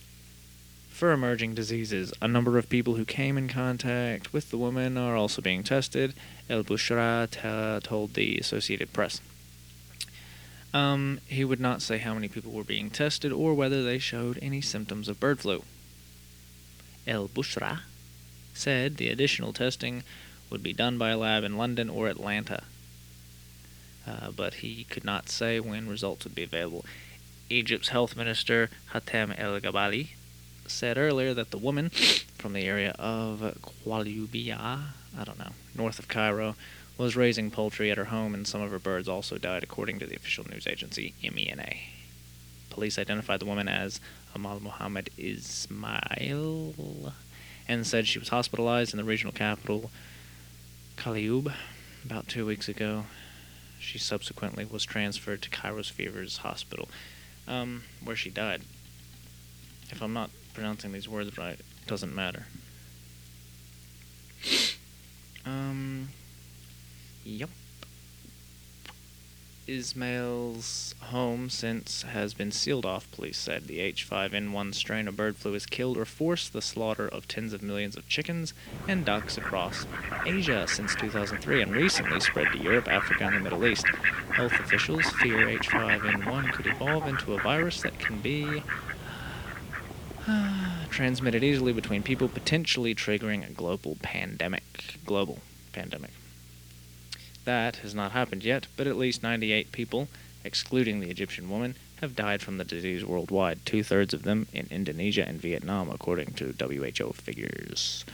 for 0.88 1.12
emerging 1.12 1.54
diseases. 1.54 2.12
A 2.22 2.28
number 2.28 2.58
of 2.58 2.68
people 2.68 2.94
who 2.94 3.04
came 3.04 3.36
in 3.36 3.48
contact 3.48 4.32
with 4.32 4.50
the 4.50 4.56
woman 4.56 4.96
are 4.96 5.14
also 5.14 5.42
being 5.42 5.62
tested, 5.62 6.14
El 6.48 6.64
Bushra 6.64 7.30
t- 7.30 7.86
told 7.86 8.14
the 8.14 8.38
Associated 8.38 8.92
Press. 8.92 9.20
Um, 10.72 11.20
he 11.26 11.44
would 11.44 11.60
not 11.60 11.82
say 11.82 11.98
how 11.98 12.14
many 12.14 12.28
people 12.28 12.52
were 12.52 12.64
being 12.64 12.90
tested 12.90 13.32
or 13.32 13.54
whether 13.54 13.84
they 13.84 13.98
showed 13.98 14.38
any 14.42 14.60
symptoms 14.60 15.08
of 15.08 15.20
bird 15.20 15.40
flu. 15.40 15.64
El 17.06 17.28
Bushra 17.28 17.80
said 18.56 18.96
the 18.96 19.08
additional 19.08 19.52
testing 19.52 20.02
would 20.50 20.62
be 20.62 20.72
done 20.72 20.98
by 20.98 21.10
a 21.10 21.18
lab 21.18 21.44
in 21.44 21.56
London 21.56 21.90
or 21.90 22.08
Atlanta. 22.08 22.64
Uh, 24.06 24.30
but 24.30 24.54
he 24.54 24.84
could 24.84 25.04
not 25.04 25.28
say 25.28 25.58
when 25.58 25.88
results 25.88 26.24
would 26.24 26.34
be 26.34 26.44
available. 26.44 26.84
Egypt's 27.50 27.88
health 27.88 28.16
minister 28.16 28.70
Hatem 28.92 29.34
El 29.38 29.60
Gabali 29.60 30.10
said 30.66 30.98
earlier 30.98 31.34
that 31.34 31.50
the 31.50 31.58
woman 31.58 31.90
from 32.38 32.52
the 32.52 32.64
area 32.64 32.94
of 32.98 33.40
Qualubia, 33.62 34.80
I 35.18 35.24
don't 35.24 35.38
know, 35.38 35.52
north 35.74 35.98
of 35.98 36.08
Cairo, 36.08 36.56
was 36.98 37.16
raising 37.16 37.50
poultry 37.50 37.90
at 37.90 37.98
her 37.98 38.06
home 38.06 38.34
and 38.34 38.46
some 38.46 38.62
of 38.62 38.70
her 38.70 38.78
birds 38.78 39.08
also 39.08 39.36
died, 39.38 39.62
according 39.62 39.98
to 39.98 40.06
the 40.06 40.16
official 40.16 40.46
news 40.48 40.66
agency 40.66 41.14
MENA. 41.22 41.74
Police 42.70 42.98
identified 42.98 43.40
the 43.40 43.46
woman 43.46 43.68
as 43.68 44.00
Amal 44.34 44.60
Mohammed 44.60 45.10
Ismail 45.18 46.74
and 47.68 47.86
said 47.86 48.06
she 48.06 48.18
was 48.18 48.28
hospitalized 48.28 48.92
in 48.92 48.98
the 48.98 49.04
regional 49.04 49.32
capital, 49.32 49.90
Kaliub, 50.96 51.52
about 52.04 52.28
two 52.28 52.46
weeks 52.46 52.68
ago. 52.68 53.04
She 53.78 53.98
subsequently 53.98 54.64
was 54.64 54.84
transferred 54.84 55.42
to 55.42 55.50
Cairo's 55.50 55.88
Fevers 55.88 56.38
Hospital, 56.38 56.88
um, 57.46 57.84
where 58.02 58.16
she 58.16 58.30
died. 58.30 58.62
If 59.90 60.02
I'm 60.02 60.12
not 60.12 60.30
pronouncing 60.54 60.92
these 60.92 61.08
words 61.08 61.36
right, 61.36 61.58
it 61.58 61.86
doesn't 61.86 62.14
matter. 62.14 62.46
Um, 65.46 66.08
yep. 67.24 67.50
Ismail's 69.66 70.94
home 71.00 71.50
since 71.50 72.02
has 72.02 72.34
been 72.34 72.52
sealed 72.52 72.86
off, 72.86 73.10
police 73.10 73.36
said. 73.36 73.66
The 73.66 73.80
H5N1 73.92 74.74
strain 74.74 75.08
of 75.08 75.16
bird 75.16 75.36
flu 75.36 75.54
has 75.54 75.66
killed 75.66 75.96
or 75.96 76.04
forced 76.04 76.52
the 76.52 76.62
slaughter 76.62 77.08
of 77.08 77.26
tens 77.26 77.52
of 77.52 77.62
millions 77.62 77.96
of 77.96 78.08
chickens 78.08 78.54
and 78.86 79.04
ducks 79.04 79.36
across 79.36 79.86
Asia 80.24 80.66
since 80.68 80.94
2003 80.94 81.62
and 81.62 81.72
recently 81.72 82.20
spread 82.20 82.52
to 82.52 82.58
Europe, 82.58 82.88
Africa, 82.88 83.24
and 83.24 83.36
the 83.36 83.40
Middle 83.40 83.66
East. 83.66 83.86
Health 84.34 84.52
officials 84.52 85.06
fear 85.20 85.46
H5N1 85.46 86.52
could 86.52 86.66
evolve 86.66 87.06
into 87.08 87.34
a 87.34 87.42
virus 87.42 87.82
that 87.82 87.98
can 87.98 88.20
be 88.20 88.62
transmitted 90.90 91.42
easily 91.42 91.72
between 91.72 92.02
people, 92.02 92.28
potentially 92.28 92.94
triggering 92.94 93.48
a 93.48 93.52
global 93.52 93.96
pandemic. 94.00 94.98
Global 95.04 95.40
pandemic. 95.72 96.10
That 97.46 97.76
has 97.76 97.94
not 97.94 98.10
happened 98.10 98.42
yet, 98.42 98.66
but 98.76 98.88
at 98.88 98.98
least 98.98 99.22
98 99.22 99.70
people, 99.70 100.08
excluding 100.44 100.98
the 100.98 101.10
Egyptian 101.10 101.48
woman, 101.48 101.76
have 102.00 102.16
died 102.16 102.42
from 102.42 102.58
the 102.58 102.64
disease 102.64 103.04
worldwide, 103.04 103.64
two 103.64 103.84
thirds 103.84 104.12
of 104.12 104.24
them 104.24 104.48
in 104.52 104.66
Indonesia 104.68 105.26
and 105.26 105.40
Vietnam, 105.40 105.88
according 105.88 106.32
to 106.34 106.52
WHO 106.58 107.12
figures. 107.12 108.04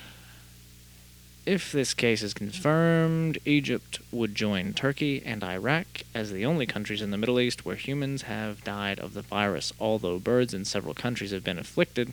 If 1.47 1.73
this 1.73 1.95
case 1.95 2.23
is 2.23 2.35
confirmed, 2.35 3.39
Egypt 3.47 4.01
would 4.13 4.35
join 4.35 4.75
Turkey 4.75 5.23
and 5.25 5.43
Iraq 5.43 6.03
as 6.15 6.31
the 6.31 6.45
only 6.45 6.67
countries 6.67 7.01
in 7.01 7.11
the 7.11 7.17
Middle 7.17 7.41
East 7.41 7.65
where 7.65 7.75
humans 7.75 8.23
have 8.23 8.63
died 8.63 9.01
of 9.01 9.15
the 9.15 9.23
virus. 9.23 9.73
Although 9.81 10.19
birds 10.19 10.53
in 10.53 10.67
several 10.67 10.95
countries 10.95 11.33
have 11.33 11.43
been 11.43 11.59
afflicted, 11.59 12.13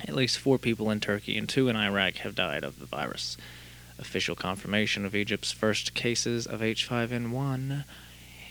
at 0.00 0.16
least 0.16 0.38
four 0.38 0.56
people 0.56 0.90
in 0.90 1.00
Turkey 1.00 1.36
and 1.36 1.46
two 1.46 1.68
in 1.68 1.76
Iraq 1.76 2.14
have 2.16 2.34
died 2.34 2.64
of 2.64 2.80
the 2.80 2.86
virus. 2.86 3.36
Official 4.00 4.34
confirmation 4.34 5.04
of 5.04 5.14
Egypt's 5.14 5.52
first 5.52 5.92
cases 5.92 6.46
of 6.46 6.60
H5N1 6.60 7.84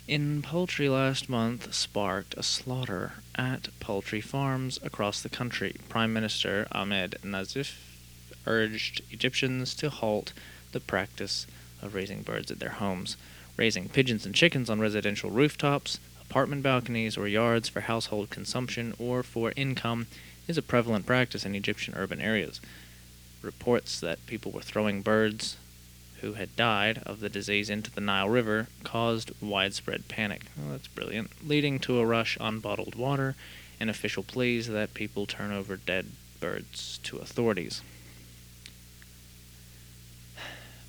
in 0.08 0.44
poultry 0.44 0.88
last 0.88 1.28
month 1.28 1.74
sparked 1.74 2.36
a 2.36 2.44
slaughter 2.44 3.14
at 3.36 3.68
poultry 3.80 4.22
farms 4.22 4.80
across 4.84 5.22
the 5.22 5.30
country. 5.30 5.76
Prime 5.90 6.14
Minister 6.14 6.68
Ahmed 6.72 7.18
Nazif 7.24 7.78
urged 8.46 9.02
Egyptians 9.12 9.74
to 9.76 9.90
halt 9.90 10.34
the 10.72 10.80
practice 10.80 11.48
of 11.82 11.96
raising 11.96 12.22
birds 12.22 12.52
at 12.52 12.60
their 12.60 12.78
homes. 12.78 13.18
Raising 13.58 13.90
pigeons 13.90 14.28
and 14.28 14.36
chickens 14.36 14.70
on 14.70 14.80
residential 14.80 15.32
rooftops, 15.32 16.00
apartment 16.22 16.62
balconies, 16.62 17.18
or 17.18 17.28
yards 17.28 17.68
for 17.68 17.82
household 17.82 18.30
consumption 18.30 18.94
or 19.00 19.24
for 19.24 19.52
income 19.56 20.06
is 20.48 20.60
a 20.60 20.62
prevalent 20.62 21.08
practice 21.08 21.44
in 21.44 21.56
Egyptian 21.56 21.96
urban 21.98 22.22
areas. 22.22 22.62
Reports 23.42 24.00
that 24.00 24.26
people 24.26 24.52
were 24.52 24.62
throwing 24.62 25.02
birds 25.02 25.58
who 26.22 26.34
had 26.34 26.56
died 26.56 27.02
of 27.06 27.22
the 27.22 27.30
disease 27.30 27.70
into 27.70 27.92
the 27.92 28.02
Nile 28.02 28.28
River 28.28 28.68
caused 28.84 29.32
widespread 29.42 30.08
panic. 30.08 30.42
Well, 30.58 30.72
that's 30.72 30.88
brilliant, 30.88 31.32
leading 31.48 31.80
to 31.80 32.00
a 32.00 32.06
rush 32.06 32.38
on 32.40 32.60
bottled 32.60 32.96
water 32.96 33.36
and 33.80 33.90
official 33.90 34.24
pleas 34.24 34.68
that 34.68 34.94
people 34.94 35.26
turn 35.26 35.52
over 35.52 35.78
dead 35.78 36.08
birds 36.40 37.00
to 37.04 37.18
authorities. 37.18 37.82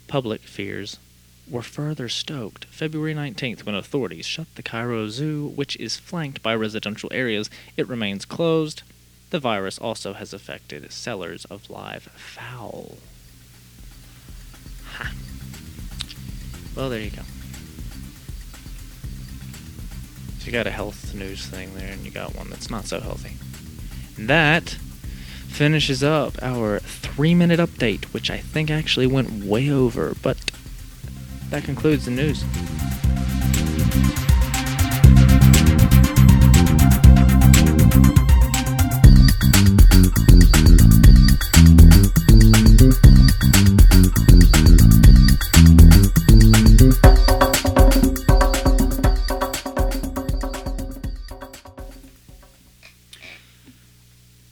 Public 0.08 0.40
fears 0.40 0.98
were 1.48 1.62
further 1.62 2.08
stoked 2.08 2.64
February 2.66 3.14
19th 3.14 3.64
when 3.64 3.74
authorities 3.74 4.26
shut 4.26 4.52
the 4.56 4.62
Cairo 4.62 5.08
Zoo, 5.08 5.52
which 5.54 5.76
is 5.76 5.96
flanked 5.96 6.42
by 6.42 6.54
residential 6.54 7.10
areas. 7.12 7.48
It 7.76 7.88
remains 7.88 8.24
closed. 8.24 8.82
The 9.30 9.38
virus 9.38 9.78
also 9.78 10.14
has 10.14 10.32
affected 10.32 10.90
sellers 10.92 11.44
of 11.46 11.70
live 11.70 12.04
fowl. 12.16 12.98
Ha. 14.94 15.12
Well, 16.74 16.90
there 16.90 17.00
you 17.00 17.10
go. 17.10 17.22
So 20.38 20.46
you 20.46 20.52
got 20.52 20.66
a 20.66 20.70
health 20.70 21.14
news 21.14 21.46
thing 21.46 21.74
there, 21.74 21.92
and 21.92 22.04
you 22.04 22.10
got 22.10 22.34
one 22.34 22.50
that's 22.50 22.70
not 22.70 22.86
so 22.86 23.00
healthy. 23.00 23.36
And 24.16 24.28
that 24.28 24.70
finishes 25.48 26.02
up 26.02 26.42
our 26.42 26.80
three 26.80 27.34
minute 27.34 27.60
update, 27.60 28.06
which 28.06 28.30
I 28.30 28.38
think 28.38 28.70
actually 28.70 29.06
went 29.06 29.44
way 29.44 29.70
over, 29.70 30.16
but 30.22 30.38
that 31.50 31.64
concludes 31.64 32.06
the 32.06 32.10
news. 32.10 32.42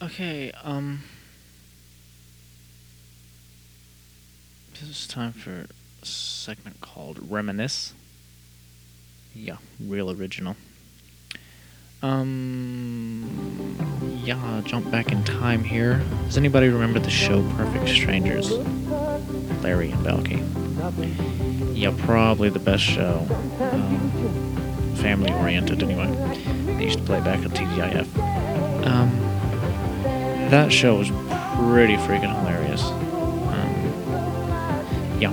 Okay, 0.09 0.51
um. 0.63 1.03
This 4.73 4.89
is 4.89 5.07
time 5.07 5.33
for 5.33 5.67
a 6.01 6.05
segment 6.05 6.81
called 6.81 7.19
Reminisce. 7.29 7.93
Yeah, 9.35 9.57
real 9.79 10.09
original. 10.09 10.55
Um. 12.01 13.75
Yeah, 14.23 14.43
I'll 14.43 14.63
jump 14.63 14.89
back 14.89 15.11
in 15.11 15.23
time 15.25 15.63
here. 15.63 16.01
Does 16.25 16.37
anybody 16.37 16.69
remember 16.69 16.99
the 16.99 17.11
show 17.11 17.47
Perfect 17.51 17.89
Strangers? 17.89 18.49
Larry 19.61 19.91
and 19.91 20.03
Balki. 20.03 21.77
Yeah, 21.77 21.93
probably 21.99 22.49
the 22.49 22.57
best 22.59 22.83
show. 22.83 23.27
Um, 23.59 24.95
family 24.95 25.31
oriented, 25.33 25.83
anyway. 25.83 26.07
They 26.77 26.85
used 26.85 26.97
to 26.97 27.05
play 27.05 27.19
back 27.19 27.39
on 27.41 27.51
TGIF. 27.51 28.07
Um, 28.87 29.18
that 30.49 30.71
show 30.71 30.95
was 30.95 31.09
pretty 31.09 31.95
freaking 31.95 32.35
hilarious. 32.39 32.83
Um, 32.83 33.73
yeah. 35.19 35.31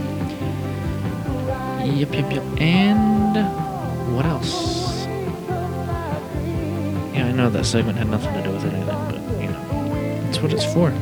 Yep, 1.84 2.12
yep, 2.14 2.32
yep. 2.32 2.44
And 2.60 3.36
what 4.14 4.26
else? 4.26 5.06
Yeah, 7.14 7.26
I 7.28 7.32
know 7.32 7.48
that 7.50 7.64
segment 7.64 7.96
had 7.96 8.08
nothing 8.08 8.34
to 8.34 8.42
do 8.42 8.50
with 8.50 8.64
anything, 8.64 8.86
but 8.86 9.20
you 9.40 9.48
know, 9.48 10.22
that's 10.24 10.40
what 10.40 10.52
it's 10.52 10.66
for. 10.74 10.92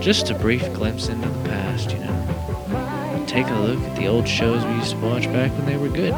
Just 0.00 0.30
a 0.30 0.34
brief 0.34 0.72
glimpse 0.72 1.08
into 1.08 1.28
the 1.28 1.48
past, 1.48 1.92
you 1.92 1.98
know. 1.98 3.24
Take 3.26 3.46
a 3.46 3.54
look 3.54 3.78
at 3.78 3.96
the 3.96 4.06
old 4.08 4.26
shows 4.26 4.64
we 4.64 4.72
used 4.72 4.92
to 4.92 4.98
watch 4.98 5.26
back 5.26 5.52
when 5.52 5.66
they 5.66 5.76
were 5.76 5.88
good. 5.88 6.14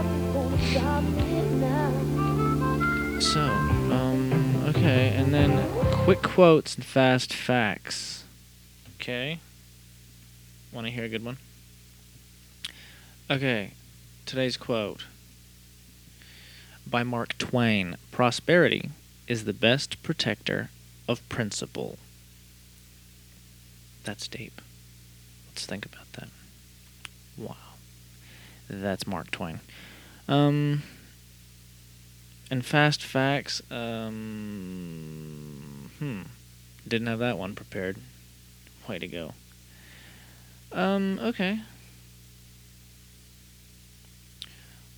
So, 3.22 3.40
um, 3.40 4.64
okay, 4.68 5.14
and 5.16 5.34
then 5.34 5.50
quick 6.04 6.22
quotes 6.22 6.74
and 6.74 6.84
fast 6.84 7.32
facts. 7.32 8.24
Okay. 8.96 9.38
Want 10.72 10.84
to 10.84 10.92
hear 10.92 11.04
a 11.04 11.08
good 11.08 11.24
one? 11.24 11.36
Okay, 13.30 13.70
today's 14.26 14.56
quote 14.56 15.04
by 16.84 17.04
Mark 17.04 17.38
Twain 17.38 17.96
Prosperity 18.10 18.90
is 19.28 19.44
the 19.44 19.52
best 19.52 20.02
protector 20.02 20.70
of 21.08 21.26
principle. 21.28 21.98
That's 24.02 24.26
deep. 24.26 24.60
Let's 25.50 25.66
think 25.66 25.86
about 25.86 26.12
that. 26.14 26.28
Wow. 27.38 27.54
That's 28.68 29.06
Mark 29.06 29.30
Twain. 29.30 29.60
Um, 30.26 30.82
and 32.50 32.64
fast 32.64 33.04
facts, 33.04 33.62
um. 33.70 35.61
Didn't 36.86 37.06
have 37.06 37.20
that 37.20 37.38
one 37.38 37.54
prepared. 37.54 37.96
Way 38.88 38.98
to 38.98 39.06
go. 39.06 39.32
Um, 40.72 41.18
okay. 41.20 41.60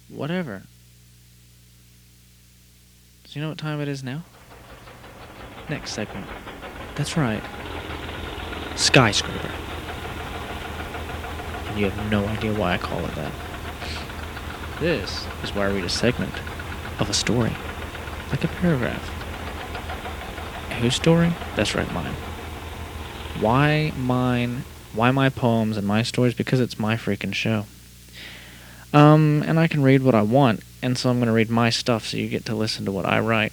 Whatever. 0.09 0.63
Do 3.25 3.39
you 3.39 3.43
know 3.43 3.49
what 3.49 3.59
time 3.59 3.81
it 3.81 3.89
is 3.89 4.03
now? 4.03 4.23
Next 5.69 5.93
segment. 5.93 6.27
That's 6.95 7.17
right. 7.17 7.43
Skyscraper. 8.77 9.51
And 11.67 11.79
you 11.79 11.91
have 11.91 12.11
no 12.11 12.25
idea 12.27 12.53
why 12.55 12.75
I 12.75 12.79
call 12.79 13.05
it 13.05 13.15
that. 13.15 13.33
This 14.79 15.27
is 15.43 15.55
where 15.55 15.69
I 15.69 15.73
read 15.73 15.85
a 15.85 15.89
segment 15.89 16.33
of 17.01 17.09
a 17.09 17.15
story, 17.15 17.53
like 18.31 18.45
a 18.45 18.49
paragraph. 18.49 19.24
Whose 20.81 20.95
story? 20.95 21.33
That's 21.57 21.75
right, 21.75 21.91
mine. 21.93 22.15
Why 23.41 23.93
mine? 23.97 24.65
Why 24.93 25.11
my 25.11 25.29
poems 25.29 25.77
and 25.77 25.87
my 25.87 26.03
stories? 26.03 26.35
Because 26.35 26.61
it's 26.61 26.79
my 26.79 26.97
freaking 26.97 27.35
show. 27.35 27.67
Um, 28.93 29.43
and 29.47 29.59
I 29.59 29.67
can 29.67 29.83
read 29.83 30.03
what 30.03 30.15
I 30.15 30.23
want, 30.23 30.63
and 30.81 30.97
so 30.97 31.11
I'm 31.11 31.17
going 31.17 31.27
to 31.27 31.33
read 31.33 31.51
my 31.51 31.71
stuff 31.71 32.07
so 32.07 32.17
you 32.17 32.29
get 32.29 32.45
to 32.47 32.55
listen 32.55 32.85
to 32.85 32.93
what 32.93 33.07
I 33.07 33.19
write. 33.19 33.53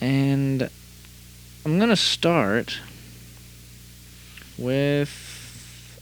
And 0.00 0.68
I'm 1.64 1.78
going 1.78 1.88
to 1.90 1.96
start 1.96 2.78
with 4.58 6.00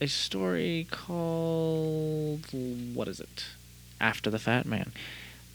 a 0.00 0.06
story 0.06 0.86
called. 0.90 2.46
What 2.94 3.08
is 3.08 3.20
it? 3.20 3.44
After 4.00 4.30
the 4.30 4.38
Fat 4.38 4.64
Man. 4.64 4.92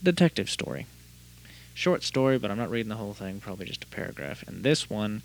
Detective 0.04 0.50
story. 0.50 0.86
Short 1.76 2.02
story, 2.04 2.40
but 2.40 2.50
I'm 2.50 2.58
not 2.58 2.70
reading 2.70 2.88
the 2.88 2.96
whole 2.96 3.14
thing, 3.14 3.42
probably 3.42 3.66
just 3.66 3.84
a 3.84 3.88
paragraph. 3.88 4.48
And 4.48 4.64
this 4.64 4.90
one, 4.90 5.22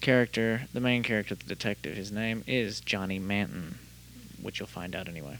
character, 0.00 0.62
the 0.74 0.80
main 0.80 1.04
character, 1.04 1.36
the 1.36 1.44
detective, 1.44 1.96
his 1.96 2.10
name 2.10 2.42
is 2.48 2.80
Johnny 2.80 3.20
Manton, 3.20 3.78
which 4.42 4.58
you'll 4.58 4.66
find 4.66 4.96
out 4.96 5.08
anyway. 5.08 5.38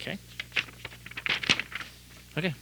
Okay. 0.00 0.18
Okay. 2.36 2.52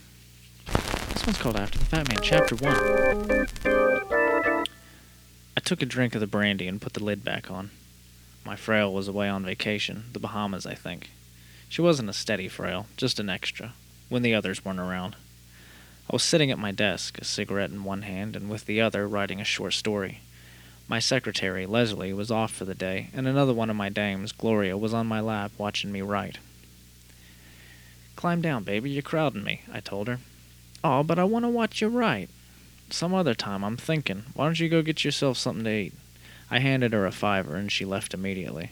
This 1.13 1.25
one's 1.25 1.39
called 1.39 1.55
After 1.55 1.79
the 1.79 1.85
Fat 1.85 2.07
Man, 2.07 2.19
Chapter 2.21 2.55
1. 2.55 3.47
I 5.57 5.61
took 5.61 5.81
a 5.81 5.87
drink 5.87 6.13
of 6.13 6.21
the 6.21 6.27
brandy 6.27 6.67
and 6.67 6.79
put 6.79 6.93
the 6.93 7.03
lid 7.03 7.23
back 7.23 7.49
on. 7.49 7.71
My 8.45 8.55
frail 8.55 8.93
was 8.93 9.07
away 9.07 9.29
on 9.29 9.43
vacation, 9.43 10.03
the 10.13 10.19
Bahamas, 10.19 10.67
I 10.67 10.75
think. 10.75 11.09
She 11.67 11.81
wasn't 11.81 12.09
a 12.09 12.13
steady 12.13 12.47
frail, 12.47 12.85
just 12.97 13.19
an 13.19 13.31
extra, 13.31 13.73
when 14.09 14.21
the 14.21 14.35
others 14.35 14.63
weren't 14.63 14.79
around. 14.79 15.15
I 16.09 16.15
was 16.15 16.23
sitting 16.23 16.49
at 16.49 16.57
my 16.57 16.71
desk, 16.71 17.19
a 17.19 17.23
cigarette 17.23 17.69
in 17.69 17.83
one 17.83 18.01
hand, 18.01 18.35
and 18.35 18.49
with 18.49 18.65
the 18.65 18.81
other 18.81 19.07
writing 19.07 19.39
a 19.39 19.43
short 19.43 19.73
story. 19.73 20.21
My 20.87 20.97
secretary, 20.97 21.67
Leslie, 21.67 22.13
was 22.13 22.31
off 22.31 22.51
for 22.51 22.65
the 22.65 22.73
day, 22.73 23.09
and 23.13 23.27
another 23.27 23.53
one 23.53 23.69
of 23.69 23.75
my 23.75 23.89
dames, 23.89 24.31
Gloria, 24.31 24.75
was 24.75 24.91
on 24.91 25.05
my 25.05 25.19
lap 25.19 25.51
watching 25.59 25.91
me 25.91 26.01
write. 26.01 26.39
Climb 28.15 28.41
down, 28.41 28.63
baby, 28.63 28.89
you're 28.89 29.03
crowding 29.03 29.43
me, 29.43 29.61
I 29.71 29.81
told 29.81 30.07
her. 30.07 30.17
Oh, 30.83 31.03
but 31.03 31.19
I 31.19 31.25
want 31.25 31.45
to 31.45 31.49
watch 31.49 31.79
you 31.79 31.89
write. 31.89 32.31
Some 32.89 33.13
other 33.13 33.35
time, 33.35 33.63
I'm 33.63 33.77
thinking. 33.77 34.23
Why 34.33 34.45
don't 34.45 34.59
you 34.59 34.67
go 34.67 34.81
get 34.81 35.05
yourself 35.05 35.37
something 35.37 35.65
to 35.65 35.69
eat? 35.69 35.93
I 36.49 36.57
handed 36.57 36.91
her 36.93 37.05
a 37.05 37.11
fiver, 37.11 37.55
and 37.55 37.71
she 37.71 37.85
left 37.85 38.15
immediately. 38.15 38.71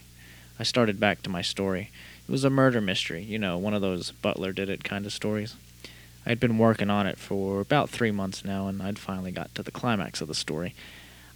I 0.58 0.64
started 0.64 0.98
back 0.98 1.22
to 1.22 1.30
my 1.30 1.42
story. 1.42 1.90
It 2.28 2.32
was 2.32 2.42
a 2.42 2.50
murder 2.50 2.80
mystery, 2.80 3.22
you 3.22 3.38
know, 3.38 3.56
one 3.58 3.74
of 3.74 3.80
those 3.80 4.10
Butler 4.10 4.52
did 4.52 4.68
it 4.68 4.82
kind 4.82 5.06
of 5.06 5.12
stories. 5.12 5.54
I 6.28 6.32
had 6.32 6.40
been 6.40 6.58
working 6.58 6.90
on 6.90 7.06
it 7.06 7.16
for 7.16 7.58
about 7.58 7.88
three 7.88 8.10
months 8.10 8.44
now, 8.44 8.68
and 8.68 8.82
I'd 8.82 8.98
finally 8.98 9.30
got 9.32 9.54
to 9.54 9.62
the 9.62 9.70
climax 9.70 10.20
of 10.20 10.28
the 10.28 10.34
story. 10.34 10.74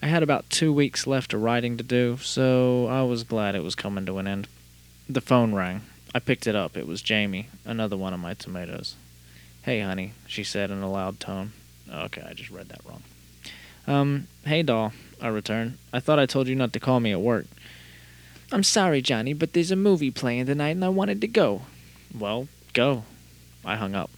I 0.02 0.06
had 0.06 0.22
about 0.22 0.50
two 0.50 0.70
weeks 0.70 1.06
left 1.06 1.32
of 1.32 1.40
writing 1.40 1.78
to 1.78 1.82
do, 1.82 2.18
so 2.18 2.88
I 2.88 3.02
was 3.02 3.24
glad 3.24 3.54
it 3.54 3.62
was 3.62 3.74
coming 3.74 4.04
to 4.04 4.18
an 4.18 4.26
end. 4.26 4.48
The 5.08 5.22
phone 5.22 5.54
rang. 5.54 5.80
I 6.14 6.18
picked 6.18 6.46
it 6.46 6.54
up. 6.54 6.76
It 6.76 6.86
was 6.86 7.00
Jamie, 7.00 7.48
another 7.64 7.96
one 7.96 8.12
of 8.12 8.20
my 8.20 8.34
tomatoes. 8.34 8.94
Hey, 9.62 9.80
honey, 9.80 10.12
she 10.26 10.44
said 10.44 10.70
in 10.70 10.82
a 10.82 10.92
loud 10.92 11.18
tone. 11.18 11.52
Okay, 11.90 12.26
I 12.28 12.34
just 12.34 12.50
read 12.50 12.68
that 12.68 12.84
wrong. 12.84 13.02
Um, 13.86 14.26
hey, 14.44 14.62
doll, 14.62 14.92
I 15.22 15.28
returned. 15.28 15.78
I 15.94 16.00
thought 16.00 16.18
I 16.18 16.26
told 16.26 16.48
you 16.48 16.54
not 16.54 16.74
to 16.74 16.80
call 16.80 17.00
me 17.00 17.12
at 17.12 17.20
work. 17.22 17.46
I'm 18.52 18.62
sorry, 18.62 19.00
Johnny, 19.00 19.32
but 19.32 19.54
there's 19.54 19.70
a 19.70 19.76
movie 19.76 20.10
playing 20.10 20.44
tonight 20.44 20.76
and 20.76 20.84
I 20.84 20.90
wanted 20.90 21.22
to 21.22 21.28
go. 21.28 21.62
Well, 22.14 22.48
go. 22.74 23.04
I 23.64 23.76
hung 23.76 23.94
up. 23.94 24.10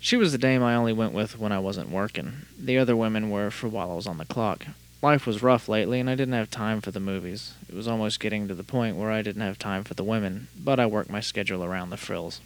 She 0.00 0.16
was 0.16 0.32
the 0.32 0.38
dame 0.38 0.62
I 0.62 0.74
only 0.74 0.92
went 0.92 1.12
with 1.12 1.38
when 1.38 1.52
I 1.52 1.58
wasn't 1.58 1.90
working. 1.90 2.46
The 2.58 2.78
other 2.78 2.96
women 2.96 3.30
were 3.30 3.50
for 3.50 3.68
while 3.68 3.90
I 3.90 3.94
was 3.94 4.06
on 4.06 4.18
the 4.18 4.24
clock. 4.24 4.66
Life 5.02 5.26
was 5.26 5.42
rough 5.42 5.68
lately, 5.68 6.00
and 6.00 6.08
I 6.08 6.14
didn't 6.14 6.34
have 6.34 6.50
time 6.50 6.80
for 6.80 6.90
the 6.90 7.00
movies. 7.00 7.54
It 7.68 7.74
was 7.74 7.86
almost 7.86 8.20
getting 8.20 8.48
to 8.48 8.54
the 8.54 8.64
point 8.64 8.96
where 8.96 9.10
I 9.10 9.22
didn't 9.22 9.42
have 9.42 9.58
time 9.58 9.84
for 9.84 9.94
the 9.94 10.04
women, 10.04 10.48
but 10.58 10.80
I 10.80 10.86
worked 10.86 11.10
my 11.10 11.20
schedule 11.20 11.64
around 11.64 11.90
the 11.90 11.96
frills. 11.96 12.40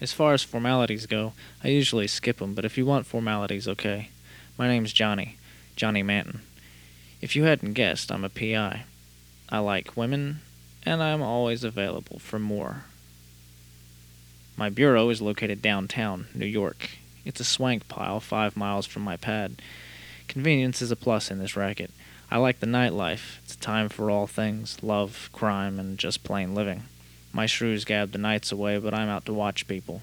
As 0.00 0.12
far 0.12 0.32
as 0.32 0.42
formalities 0.42 1.06
go, 1.06 1.34
I 1.62 1.68
usually 1.68 2.06
skip 2.06 2.40
'em, 2.40 2.54
but 2.54 2.64
if 2.64 2.78
you 2.78 2.86
want 2.86 3.06
formalities, 3.06 3.68
okay. 3.68 4.08
My 4.56 4.66
name's 4.66 4.92
Johnny. 4.92 5.36
Johnny 5.76 6.02
Manton. 6.02 6.40
If 7.20 7.36
you 7.36 7.44
hadn't 7.44 7.74
guessed, 7.74 8.10
I'm 8.10 8.24
a 8.24 8.28
PI. 8.28 8.84
I 9.48 9.58
like 9.58 9.96
women, 9.96 10.40
and 10.84 11.02
I'm 11.02 11.22
always 11.22 11.64
available 11.64 12.18
for 12.18 12.38
more. 12.38 12.84
My 14.60 14.68
bureau 14.68 15.08
is 15.08 15.22
located 15.22 15.62
downtown, 15.62 16.26
New 16.34 16.44
York. 16.44 16.90
It's 17.24 17.40
a 17.40 17.44
swank 17.44 17.88
pile 17.88 18.20
five 18.20 18.58
miles 18.58 18.84
from 18.84 19.00
my 19.00 19.16
pad. 19.16 19.62
Convenience 20.28 20.82
is 20.82 20.90
a 20.90 20.96
plus 20.96 21.30
in 21.30 21.38
this 21.38 21.56
racket. 21.56 21.90
I 22.30 22.36
like 22.36 22.60
the 22.60 22.66
nightlife. 22.66 23.38
It's 23.42 23.54
a 23.54 23.58
time 23.58 23.88
for 23.88 24.10
all 24.10 24.26
things 24.26 24.76
love, 24.82 25.30
crime, 25.32 25.80
and 25.80 25.96
just 25.96 26.24
plain 26.24 26.54
living. 26.54 26.82
My 27.32 27.46
shrews 27.46 27.86
gab 27.86 28.12
the 28.12 28.18
nights 28.18 28.52
away, 28.52 28.76
but 28.76 28.92
I'm 28.92 29.08
out 29.08 29.24
to 29.24 29.32
watch 29.32 29.66
people. 29.66 30.02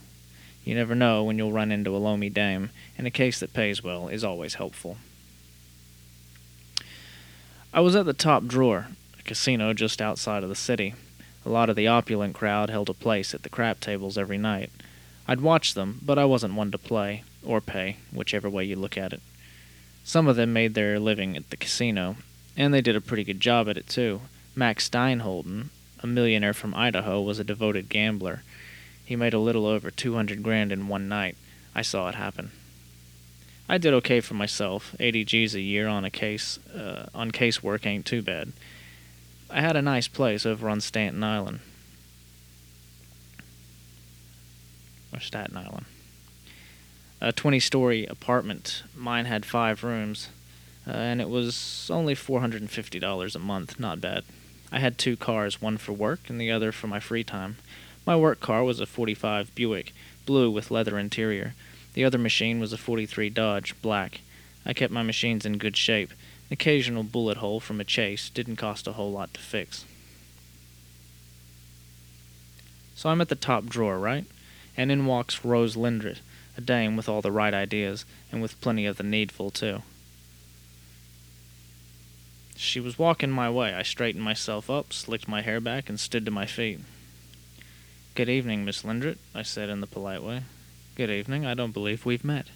You 0.66 0.74
never 0.74 0.96
know 0.96 1.24
when 1.24 1.38
you'll 1.38 1.52
run 1.52 1.72
into 1.72 1.96
a 1.96 2.00
loamy 2.00 2.32
dame, 2.32 2.72
and 2.98 3.06
a 3.06 3.12
case 3.12 3.40
that 3.40 3.54
pays 3.54 3.84
well 3.84 4.08
is 4.08 4.24
always 4.24 4.56
helpful. 4.56 4.98
I 7.72 7.82
was 7.82 7.96
at 7.96 8.08
the 8.08 8.14
top 8.14 8.48
drawer, 8.48 8.88
a 9.20 9.22
casino 9.22 9.74
just 9.74 10.02
outside 10.02 10.42
of 10.42 10.50
the 10.50 10.56
city. 10.56 10.96
A 11.48 11.56
lot 11.58 11.70
of 11.70 11.78
the 11.78 11.88
opulent 11.88 12.36
crowd 12.36 12.70
held 12.70 12.90
a 12.90 12.94
place 12.94 13.34
at 13.34 13.44
the 13.44 13.50
crap 13.50 13.80
tables 13.80 14.18
every 14.18 14.38
night. 14.38 14.70
I'd 15.30 15.40
watch 15.40 15.76
them, 15.76 16.02
but 16.04 16.20
I 16.20 16.26
wasn't 16.26 16.56
one 16.56 16.72
to 16.72 16.78
play, 16.78 17.24
or 17.42 17.62
pay, 17.62 17.96
whichever 18.12 18.50
way 18.50 18.66
you 18.66 18.76
look 18.76 18.98
at 18.98 19.14
it. 19.14 19.22
Some 20.04 20.28
of 20.28 20.36
them 20.36 20.52
made 20.52 20.74
their 20.74 21.00
living 21.00 21.38
at 21.38 21.50
the 21.50 21.56
casino, 21.56 22.18
and 22.58 22.74
they 22.74 22.82
did 22.82 22.98
a 22.98 23.02
pretty 23.02 23.24
good 23.24 23.40
job 23.40 23.70
at 23.70 23.78
it 23.78 23.88
too. 23.88 24.24
Max 24.56 24.90
Steinholden, 24.90 25.70
a 26.02 26.06
millionaire 26.06 26.54
from 26.54 26.76
Idaho, 26.76 27.22
was 27.22 27.40
a 27.40 27.46
devoted 27.46 27.88
gambler. 27.88 28.44
He 29.06 29.16
made 29.16 29.34
a 29.34 29.40
little 29.40 29.66
over 29.66 29.90
200 29.90 30.44
grand 30.44 30.74
in 30.74 30.90
one 30.90 31.08
night. 31.08 31.38
I 31.74 31.82
saw 31.82 32.10
it 32.10 32.16
happen. 32.16 32.52
I 33.70 33.78
did 33.78 33.94
okay 33.94 34.20
for 34.20 34.34
myself. 34.34 34.94
80 35.00 35.24
G's 35.24 35.56
a 35.56 35.62
year 35.62 35.88
on 35.88 36.04
a 36.04 36.12
case 36.12 36.60
uh, 36.76 37.06
on 37.16 37.32
casework 37.32 37.86
ain't 37.86 38.06
too 38.06 38.22
bad. 38.22 38.52
I 39.50 39.62
had 39.62 39.76
a 39.76 39.82
nice 39.82 40.08
place 40.08 40.46
over 40.46 40.70
on 40.70 40.82
Staten 40.82 41.24
Island. 41.24 41.60
Or 45.14 45.20
Staten 45.20 45.56
Island. 45.56 45.86
A 47.22 47.32
20 47.32 47.60
story 47.60 48.06
apartment. 48.06 48.84
Mine 48.96 49.26
had 49.26 49.46
five 49.46 49.84
rooms, 49.84 50.30
uh, 50.86 50.92
and 50.92 51.22
it 51.22 51.30
was 51.30 51.90
only 51.92 52.14
$450 52.14 53.36
a 53.36 53.40
month. 53.40 53.80
Not 53.80 54.02
bad. 54.02 54.24
I 54.72 54.80
had 54.80 54.98
two 54.98 55.16
cars, 55.16 55.62
one 55.62 55.78
for 55.78 55.94
work 55.94 56.30
and 56.30 56.40
the 56.40 56.52
other 56.52 56.72
for 56.72 56.88
my 56.88 57.00
free 57.00 57.24
time. 57.24 57.58
My 58.06 58.16
work 58.16 58.40
car 58.40 58.64
was 58.64 58.80
a 58.80 58.86
45 58.86 59.56
Buick, 59.56 59.94
blue 60.26 60.52
with 60.52 60.72
leather 60.72 61.00
interior. 61.00 61.56
The 61.94 62.04
other 62.04 62.18
machine 62.18 62.60
was 62.60 62.74
a 62.74 62.78
43 62.78 63.30
Dodge, 63.30 63.74
black. 63.82 64.22
I 64.66 64.74
kept 64.74 64.94
my 64.94 65.04
machines 65.04 65.46
in 65.46 65.58
good 65.58 65.78
shape. 65.78 66.12
Occasional 66.50 67.04
bullet 67.04 67.38
hole 67.38 67.60
from 67.60 67.82
a 67.82 67.84
chase 67.84 68.30
didn't 68.30 68.56
cost 68.56 68.88
a 68.88 68.94
whole 68.94 69.12
lot 69.12 69.34
to 69.34 69.40
fix. 69.40 69.86
So 72.96 73.10
I'm 73.10 73.22
at 73.22 73.30
the 73.30 73.36
top 73.36 73.66
drawer, 73.66 74.00
right? 74.00 74.26
And 74.76 74.92
in 74.92 75.06
walks 75.06 75.44
Rose 75.44 75.76
Lindred, 75.76 76.20
a 76.58 76.62
dame 76.62 76.96
with 76.96 77.10
all 77.10 77.22
the 77.22 77.32
right 77.32 77.54
ideas, 77.54 78.06
and 78.32 78.42
with 78.42 78.60
plenty 78.62 78.86
of 78.86 78.98
the 78.98 79.04
needful, 79.04 79.52
too. 79.52 79.84
She 82.56 82.80
was 82.80 82.98
walking 82.98 83.30
my 83.30 83.50
way. 83.50 83.74
I 83.74 83.84
straightened 83.84 84.24
myself 84.24 84.70
up, 84.70 84.92
slicked 84.92 85.28
my 85.28 85.42
hair 85.42 85.60
back, 85.60 85.90
and 85.90 86.00
stood 86.00 86.26
to 86.26 86.32
my 86.32 86.48
feet. 86.48 86.80
Good 88.16 88.30
evening, 88.30 88.66
Miss 88.66 88.84
Lindred, 88.84 89.20
I 89.36 89.44
said 89.44 89.70
in 89.70 89.80
the 89.80 89.86
polite 89.86 90.24
way. 90.24 90.42
Good 90.96 91.12
evening. 91.12 91.46
I 91.46 91.54
don't 91.54 91.74
believe 91.74 92.04
we've 92.04 92.24
met. 92.24 92.48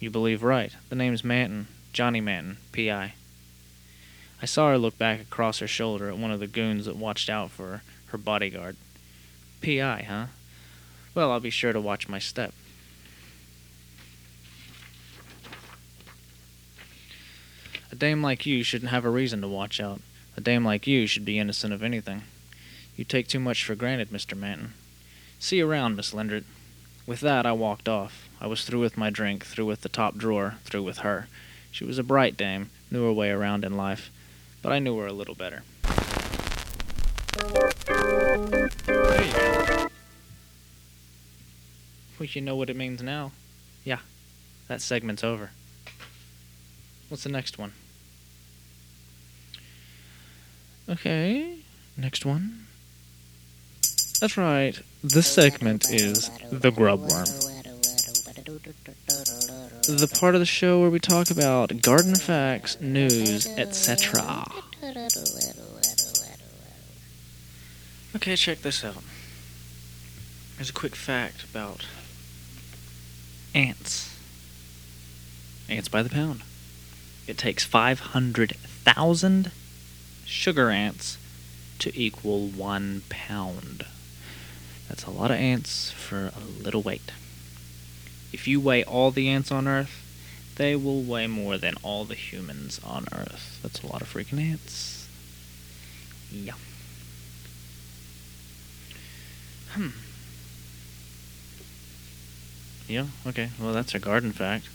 You 0.00 0.10
believe 0.10 0.42
right. 0.42 0.72
The 0.88 0.96
name's 0.96 1.22
Manton. 1.22 1.66
Johnny 1.92 2.20
Manton, 2.20 2.56
P.I. 2.72 3.14
I 4.40 4.46
saw 4.46 4.70
her 4.70 4.78
look 4.78 4.96
back 4.96 5.20
across 5.20 5.58
her 5.58 5.68
shoulder 5.68 6.08
at 6.08 6.16
one 6.16 6.30
of 6.30 6.40
the 6.40 6.46
goons 6.46 6.86
that 6.86 6.96
watched 6.96 7.28
out 7.28 7.50
for 7.50 7.66
her, 7.66 7.82
her 8.06 8.18
bodyguard. 8.18 8.76
P.I., 9.60 10.02
huh? 10.02 10.26
Well, 11.14 11.30
I'll 11.30 11.40
be 11.40 11.50
sure 11.50 11.72
to 11.72 11.80
watch 11.80 12.08
my 12.08 12.18
step. 12.18 12.54
A 17.90 17.94
dame 17.94 18.22
like 18.22 18.46
you 18.46 18.62
shouldn't 18.62 18.90
have 18.90 19.04
a 19.04 19.10
reason 19.10 19.42
to 19.42 19.48
watch 19.48 19.78
out. 19.78 20.00
A 20.34 20.40
dame 20.40 20.64
like 20.64 20.86
you 20.86 21.06
should 21.06 21.26
be 21.26 21.38
innocent 21.38 21.74
of 21.74 21.82
anything. 21.82 22.22
You 22.96 23.04
take 23.04 23.28
too 23.28 23.38
much 23.38 23.64
for 23.64 23.74
granted, 23.74 24.08
Mr. 24.08 24.36
Manton. 24.36 24.72
See 25.38 25.58
you 25.58 25.70
around, 25.70 25.96
Miss 25.96 26.14
Lindred. 26.14 26.44
With 27.06 27.20
that, 27.20 27.44
I 27.44 27.52
walked 27.52 27.88
off. 27.88 28.30
I 28.40 28.46
was 28.46 28.64
through 28.64 28.80
with 28.80 28.96
my 28.96 29.10
drink, 29.10 29.44
through 29.44 29.66
with 29.66 29.82
the 29.82 29.90
top 29.90 30.16
drawer, 30.16 30.54
through 30.64 30.84
with 30.84 30.98
her. 30.98 31.28
She 31.72 31.84
was 31.84 31.98
a 31.98 32.04
bright 32.04 32.36
dame, 32.36 32.70
knew 32.90 33.04
her 33.06 33.12
way 33.12 33.30
around 33.30 33.64
in 33.64 33.76
life, 33.76 34.12
but 34.60 34.72
I 34.72 34.78
knew 34.78 34.96
her 34.98 35.06
a 35.06 35.12
little 35.12 35.34
better. 35.34 35.64
There. 38.86 39.88
Well, 42.18 42.28
you 42.30 42.40
know 42.42 42.54
what 42.54 42.70
it 42.70 42.76
means 42.76 43.02
now. 43.02 43.32
Yeah, 43.84 43.98
that 44.68 44.80
segment's 44.80 45.24
over. 45.24 45.50
What's 47.08 47.24
the 47.24 47.30
next 47.30 47.58
one? 47.58 47.72
Okay, 50.88 51.58
next 51.96 52.24
one. 52.24 52.66
That's 54.20 54.36
right. 54.36 54.78
This 55.02 55.26
segment 55.26 55.90
is 55.90 56.30
the 56.50 56.70
grub 56.70 57.00
worm. 57.00 57.26
The 58.44 60.16
part 60.18 60.34
of 60.34 60.40
the 60.40 60.46
show 60.46 60.80
where 60.80 60.90
we 60.90 60.98
talk 60.98 61.30
about 61.30 61.80
garden 61.82 62.16
facts, 62.16 62.80
news, 62.80 63.46
etc. 63.56 64.46
Okay, 68.16 68.36
check 68.36 68.62
this 68.62 68.84
out. 68.84 69.02
There's 70.56 70.70
a 70.70 70.72
quick 70.72 70.96
fact 70.96 71.44
about 71.44 71.86
ants. 73.54 74.16
Ants 75.68 75.88
by 75.88 76.02
the 76.02 76.10
pound. 76.10 76.42
It 77.26 77.38
takes 77.38 77.64
500,000 77.64 79.50
sugar 80.24 80.70
ants 80.70 81.18
to 81.78 81.96
equal 81.98 82.48
one 82.48 83.02
pound. 83.08 83.86
That's 84.88 85.04
a 85.04 85.10
lot 85.10 85.30
of 85.30 85.36
ants 85.38 85.90
for 85.92 86.32
a 86.36 86.62
little 86.62 86.82
weight. 86.82 87.12
If 88.32 88.48
you 88.48 88.60
weigh 88.60 88.84
all 88.84 89.10
the 89.10 89.28
ants 89.28 89.52
on 89.52 89.68
Earth, 89.68 90.02
they 90.56 90.76
will 90.76 91.02
weigh 91.02 91.26
more 91.26 91.58
than 91.58 91.74
all 91.82 92.04
the 92.04 92.14
humans 92.14 92.80
on 92.84 93.06
Earth. 93.12 93.58
That's 93.62 93.82
a 93.82 93.86
lot 93.86 94.02
of 94.02 94.12
freaking 94.12 94.40
ants. 94.40 95.08
Yeah. 96.30 96.54
Hmm. 99.70 99.88
Yeah, 102.88 103.06
okay. 103.26 103.50
Well, 103.60 103.72
that's 103.72 103.94
a 103.94 103.98
garden 103.98 104.32
fact. 104.32 104.68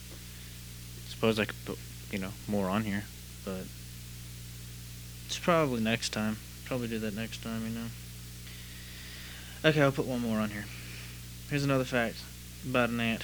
Suppose 1.07 1.39
I 1.39 1.45
could 1.45 1.65
put, 1.65 1.77
you 2.11 2.19
know, 2.19 2.31
more 2.47 2.69
on 2.69 2.83
here, 2.83 3.05
but 3.43 3.65
it's 5.25 5.37
probably 5.37 5.81
next 5.81 6.09
time. 6.09 6.37
Probably 6.65 6.87
do 6.87 6.99
that 6.99 7.15
next 7.15 7.43
time, 7.43 7.63
you 7.63 7.69
know. 7.69 7.87
Okay, 9.65 9.81
I'll 9.81 9.91
put 9.91 10.05
one 10.05 10.21
more 10.21 10.39
on 10.39 10.51
here. 10.51 10.65
Here's 11.49 11.63
another 11.63 11.83
fact 11.83 12.17
about 12.65 12.89
an 12.89 12.99
ant. 12.99 13.23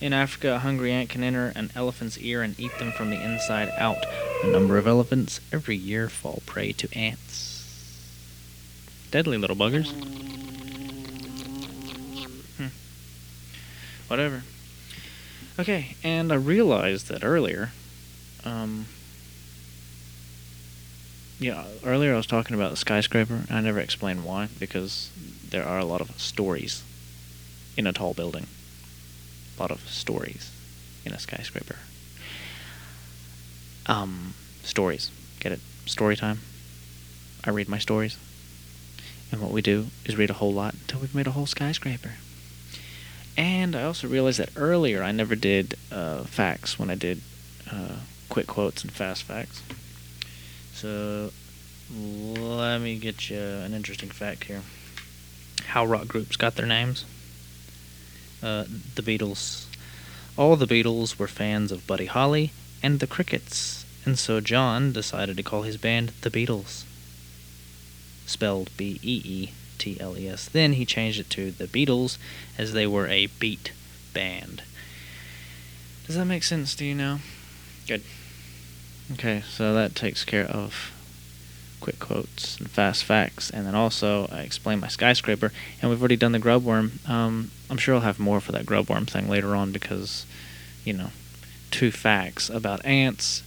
In 0.00 0.12
Africa, 0.12 0.54
a 0.54 0.58
hungry 0.60 0.92
ant 0.92 1.08
can 1.08 1.24
enter 1.24 1.52
an 1.56 1.72
elephant's 1.74 2.18
ear 2.18 2.42
and 2.42 2.58
eat 2.58 2.70
them 2.78 2.92
from 2.92 3.10
the 3.10 3.20
inside 3.20 3.70
out. 3.78 4.04
A 4.44 4.46
number 4.46 4.78
of 4.78 4.86
elephants 4.86 5.40
every 5.52 5.76
year 5.76 6.08
fall 6.08 6.42
prey 6.46 6.72
to 6.72 6.88
ants. 6.96 7.64
Deadly 9.10 9.38
little 9.38 9.56
buggers. 9.56 9.90
Hmm. 12.56 12.68
Whatever. 14.06 14.44
Okay, 15.58 15.96
and 16.04 16.32
I 16.32 16.36
realized 16.36 17.08
that 17.08 17.24
earlier, 17.24 17.72
um, 18.44 18.86
yeah, 21.40 21.64
earlier 21.84 22.14
I 22.14 22.16
was 22.16 22.26
talking 22.26 22.54
about 22.54 22.70
the 22.70 22.76
skyscraper. 22.76 23.42
I 23.50 23.60
never 23.60 23.80
explained 23.80 24.24
why, 24.24 24.48
because 24.60 25.10
there 25.48 25.64
are 25.64 25.80
a 25.80 25.84
lot 25.84 26.00
of 26.00 26.20
stories 26.20 26.84
in 27.76 27.88
a 27.88 27.92
tall 27.92 28.14
building. 28.14 28.46
Lot 29.58 29.70
of 29.70 29.88
stories 29.88 30.50
in 31.04 31.12
a 31.12 31.18
skyscraper. 31.18 31.76
Um, 33.86 34.34
stories. 34.62 35.10
Get 35.40 35.52
it? 35.52 35.60
Story 35.86 36.16
time. 36.16 36.40
I 37.44 37.50
read 37.50 37.68
my 37.68 37.78
stories. 37.78 38.18
And 39.32 39.40
what 39.40 39.50
we 39.50 39.62
do 39.62 39.86
is 40.04 40.16
read 40.16 40.30
a 40.30 40.34
whole 40.34 40.52
lot 40.52 40.74
until 40.74 41.00
we've 41.00 41.14
made 41.14 41.26
a 41.26 41.32
whole 41.32 41.46
skyscraper. 41.46 42.12
And 43.36 43.76
I 43.76 43.84
also 43.84 44.08
realized 44.08 44.38
that 44.38 44.50
earlier 44.56 45.02
I 45.02 45.12
never 45.12 45.34
did 45.34 45.76
uh, 45.92 46.24
facts 46.24 46.78
when 46.78 46.90
I 46.90 46.94
did 46.94 47.20
uh, 47.70 47.96
quick 48.28 48.46
quotes 48.46 48.82
and 48.82 48.92
fast 48.92 49.22
facts. 49.22 49.62
So 50.72 51.32
let 51.90 52.80
me 52.80 52.98
get 52.98 53.30
you 53.30 53.38
an 53.38 53.74
interesting 53.74 54.10
fact 54.10 54.44
here. 54.44 54.62
How 55.66 55.84
rock 55.84 56.08
groups 56.08 56.36
got 56.36 56.56
their 56.56 56.66
names? 56.66 57.04
Uh, 58.42 58.64
the 58.94 59.02
Beatles. 59.02 59.66
All 60.36 60.56
the 60.56 60.66
Beatles 60.66 61.18
were 61.18 61.26
fans 61.26 61.72
of 61.72 61.86
Buddy 61.86 62.06
Holly 62.06 62.52
and 62.82 63.00
the 63.00 63.06
Crickets, 63.06 63.84
and 64.04 64.18
so 64.18 64.40
John 64.40 64.92
decided 64.92 65.36
to 65.36 65.42
call 65.42 65.62
his 65.62 65.76
band 65.76 66.12
the 66.20 66.30
Beatles. 66.30 66.84
Spelled 68.26 68.70
B 68.76 69.00
E 69.02 69.22
E 69.24 69.50
T 69.78 69.96
L 69.98 70.16
E 70.16 70.28
S. 70.28 70.48
Then 70.48 70.74
he 70.74 70.84
changed 70.84 71.18
it 71.18 71.30
to 71.30 71.50
the 71.50 71.66
Beatles 71.66 72.18
as 72.56 72.72
they 72.72 72.86
were 72.86 73.08
a 73.08 73.26
beat 73.26 73.72
band. 74.14 74.62
Does 76.06 76.16
that 76.16 76.24
make 76.24 76.44
sense 76.44 76.74
to 76.76 76.84
you 76.84 76.94
now? 76.94 77.20
Good. 77.86 78.02
Okay, 79.14 79.42
so 79.48 79.74
that 79.74 79.94
takes 79.94 80.24
care 80.24 80.46
of 80.46 80.92
quick 81.80 81.98
quotes 81.98 82.58
and 82.58 82.70
fast 82.70 83.04
facts, 83.04 83.50
and 83.50 83.66
then 83.66 83.74
also 83.74 84.28
I 84.30 84.40
explain 84.40 84.80
my 84.80 84.88
skyscraper, 84.88 85.52
and 85.80 85.90
we've 85.90 86.00
already 86.00 86.16
done 86.16 86.32
the 86.32 86.38
grubworm. 86.38 87.08
Um, 87.08 87.50
I'm 87.70 87.78
sure 87.78 87.94
I'll 87.94 88.00
have 88.02 88.18
more 88.18 88.40
for 88.40 88.52
that 88.52 88.66
grub 88.66 88.88
worm 88.88 89.06
thing 89.06 89.28
later 89.28 89.54
on 89.54 89.72
because, 89.72 90.26
you 90.84 90.92
know, 90.92 91.10
two 91.70 91.90
facts 91.90 92.48
about 92.48 92.84
ants 92.84 93.42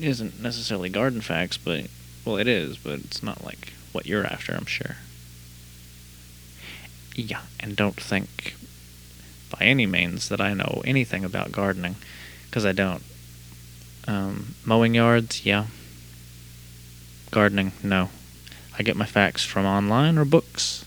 isn't 0.00 0.42
necessarily 0.42 0.88
garden 0.88 1.20
facts, 1.20 1.56
but 1.56 1.86
well, 2.24 2.36
it 2.36 2.48
is, 2.48 2.76
but 2.76 2.98
it's 3.00 3.22
not 3.22 3.44
like 3.44 3.72
what 3.92 4.06
you're 4.06 4.26
after, 4.26 4.52
I'm 4.52 4.66
sure. 4.66 4.96
yeah, 7.14 7.42
and 7.60 7.76
don't 7.76 8.00
think 8.00 8.54
by 9.50 9.64
any 9.66 9.86
means 9.86 10.28
that 10.28 10.40
I 10.40 10.54
know 10.54 10.82
anything 10.84 11.24
about 11.24 11.52
gardening, 11.52 11.96
because 12.46 12.64
I 12.64 12.72
don't. 12.72 13.02
Um, 14.08 14.54
mowing 14.64 14.94
yards, 14.94 15.44
yeah. 15.46 15.66
Gardening, 17.32 17.72
no. 17.82 18.10
I 18.78 18.82
get 18.82 18.94
my 18.94 19.06
facts 19.06 19.42
from 19.42 19.64
online 19.64 20.18
or 20.18 20.26
books, 20.26 20.84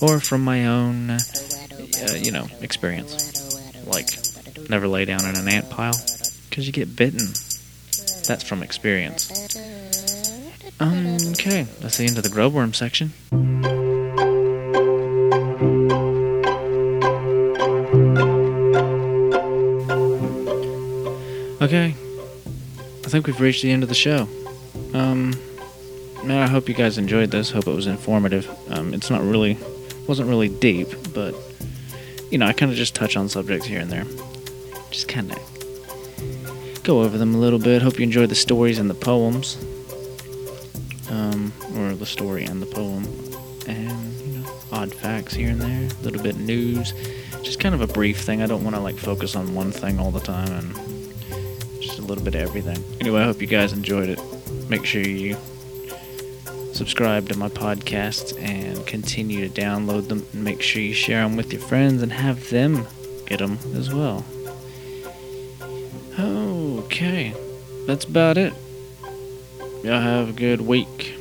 or 0.00 0.20
from 0.20 0.44
my 0.44 0.66
own, 0.66 1.10
uh, 1.10 1.18
you 2.16 2.30
know, 2.30 2.48
experience. 2.60 3.34
Like, 3.86 4.10
never 4.68 4.86
lay 4.86 5.06
down 5.06 5.24
in 5.24 5.36
an 5.36 5.48
ant 5.48 5.70
pile, 5.70 5.94
because 6.50 6.66
you 6.66 6.72
get 6.74 6.94
bitten. 6.94 7.28
That's 8.26 8.44
from 8.46 8.62
experience. 8.62 9.30
Okay, 10.80 11.66
that's 11.80 11.96
the 11.96 12.04
end 12.06 12.18
of 12.18 12.24
the 12.24 12.28
grubworm 12.28 12.74
section. 12.74 13.14
Okay, 21.62 21.94
I 23.04 23.08
think 23.08 23.26
we've 23.26 23.40
reached 23.40 23.62
the 23.62 23.70
end 23.70 23.82
of 23.82 23.88
the 23.88 23.94
show. 23.94 24.28
I 26.48 26.50
hope 26.50 26.66
you 26.66 26.74
guys 26.74 26.96
enjoyed 26.96 27.30
this. 27.30 27.50
Hope 27.50 27.66
it 27.66 27.74
was 27.74 27.86
informative. 27.86 28.48
Um, 28.70 28.94
it's 28.94 29.10
not 29.10 29.20
really, 29.20 29.58
wasn't 30.06 30.30
really 30.30 30.48
deep, 30.48 30.88
but 31.12 31.34
you 32.30 32.38
know, 32.38 32.46
I 32.46 32.54
kind 32.54 32.72
of 32.72 32.78
just 32.78 32.94
touch 32.94 33.18
on 33.18 33.28
subjects 33.28 33.66
here 33.66 33.80
and 33.80 33.92
there. 33.92 34.06
Just 34.90 35.08
kind 35.08 35.30
of 35.30 36.82
go 36.84 37.02
over 37.02 37.18
them 37.18 37.34
a 37.34 37.38
little 37.38 37.58
bit. 37.58 37.82
Hope 37.82 37.98
you 37.98 38.02
enjoyed 38.02 38.30
the 38.30 38.34
stories 38.34 38.78
and 38.78 38.88
the 38.88 38.94
poems, 38.94 39.58
um, 41.10 41.52
or 41.76 41.92
the 41.92 42.06
story 42.06 42.44
and 42.44 42.62
the 42.62 42.66
poem, 42.66 43.04
and 43.66 44.20
you 44.22 44.38
know, 44.38 44.50
odd 44.72 44.94
facts 44.94 45.34
here 45.34 45.50
and 45.50 45.60
there, 45.60 45.86
a 46.00 46.02
little 46.02 46.22
bit 46.22 46.38
news. 46.38 46.94
Just 47.42 47.60
kind 47.60 47.74
of 47.74 47.82
a 47.82 47.86
brief 47.86 48.22
thing. 48.22 48.40
I 48.40 48.46
don't 48.46 48.64
want 48.64 48.74
to 48.74 48.80
like 48.80 48.96
focus 48.96 49.36
on 49.36 49.54
one 49.54 49.70
thing 49.70 50.00
all 50.00 50.10
the 50.10 50.20
time 50.20 50.50
and 50.50 50.74
just 51.82 51.98
a 51.98 52.02
little 52.02 52.24
bit 52.24 52.34
of 52.34 52.40
everything. 52.40 52.82
Anyway, 53.02 53.20
I 53.20 53.24
hope 53.24 53.42
you 53.42 53.46
guys 53.46 53.74
enjoyed 53.74 54.08
it. 54.08 54.18
Make 54.70 54.86
sure 54.86 55.02
you 55.02 55.36
subscribe 56.78 57.28
to 57.28 57.36
my 57.36 57.48
podcasts 57.48 58.40
and 58.40 58.86
continue 58.86 59.48
to 59.48 59.60
download 59.60 60.06
them. 60.06 60.24
And 60.32 60.44
make 60.44 60.62
sure 60.62 60.80
you 60.80 60.94
share 60.94 61.22
them 61.24 61.36
with 61.36 61.52
your 61.52 61.60
friends 61.60 62.02
and 62.02 62.12
have 62.12 62.50
them 62.50 62.86
get 63.26 63.40
them 63.40 63.58
as 63.74 63.92
well. 63.92 64.24
Okay, 66.18 67.34
that's 67.86 68.04
about 68.04 68.38
it. 68.38 68.52
Y'all 69.82 70.00
have 70.00 70.28
a 70.28 70.32
good 70.32 70.60
week. 70.60 71.14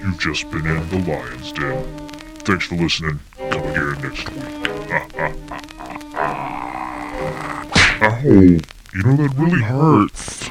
You've 0.00 0.18
just 0.18 0.50
been 0.50 0.66
in 0.66 0.88
the 0.88 1.04
Lion's 1.06 1.52
Den. 1.52 2.08
Thanks 2.38 2.66
for 2.66 2.76
listening. 2.76 3.20
Come 3.36 3.62
again 3.68 4.00
next 4.02 4.30
week. 4.30 4.41
Ow! 8.04 8.18
You 8.24 8.60
know 8.94 9.16
that 9.16 9.32
really 9.36 9.62
hurts. 9.62 10.41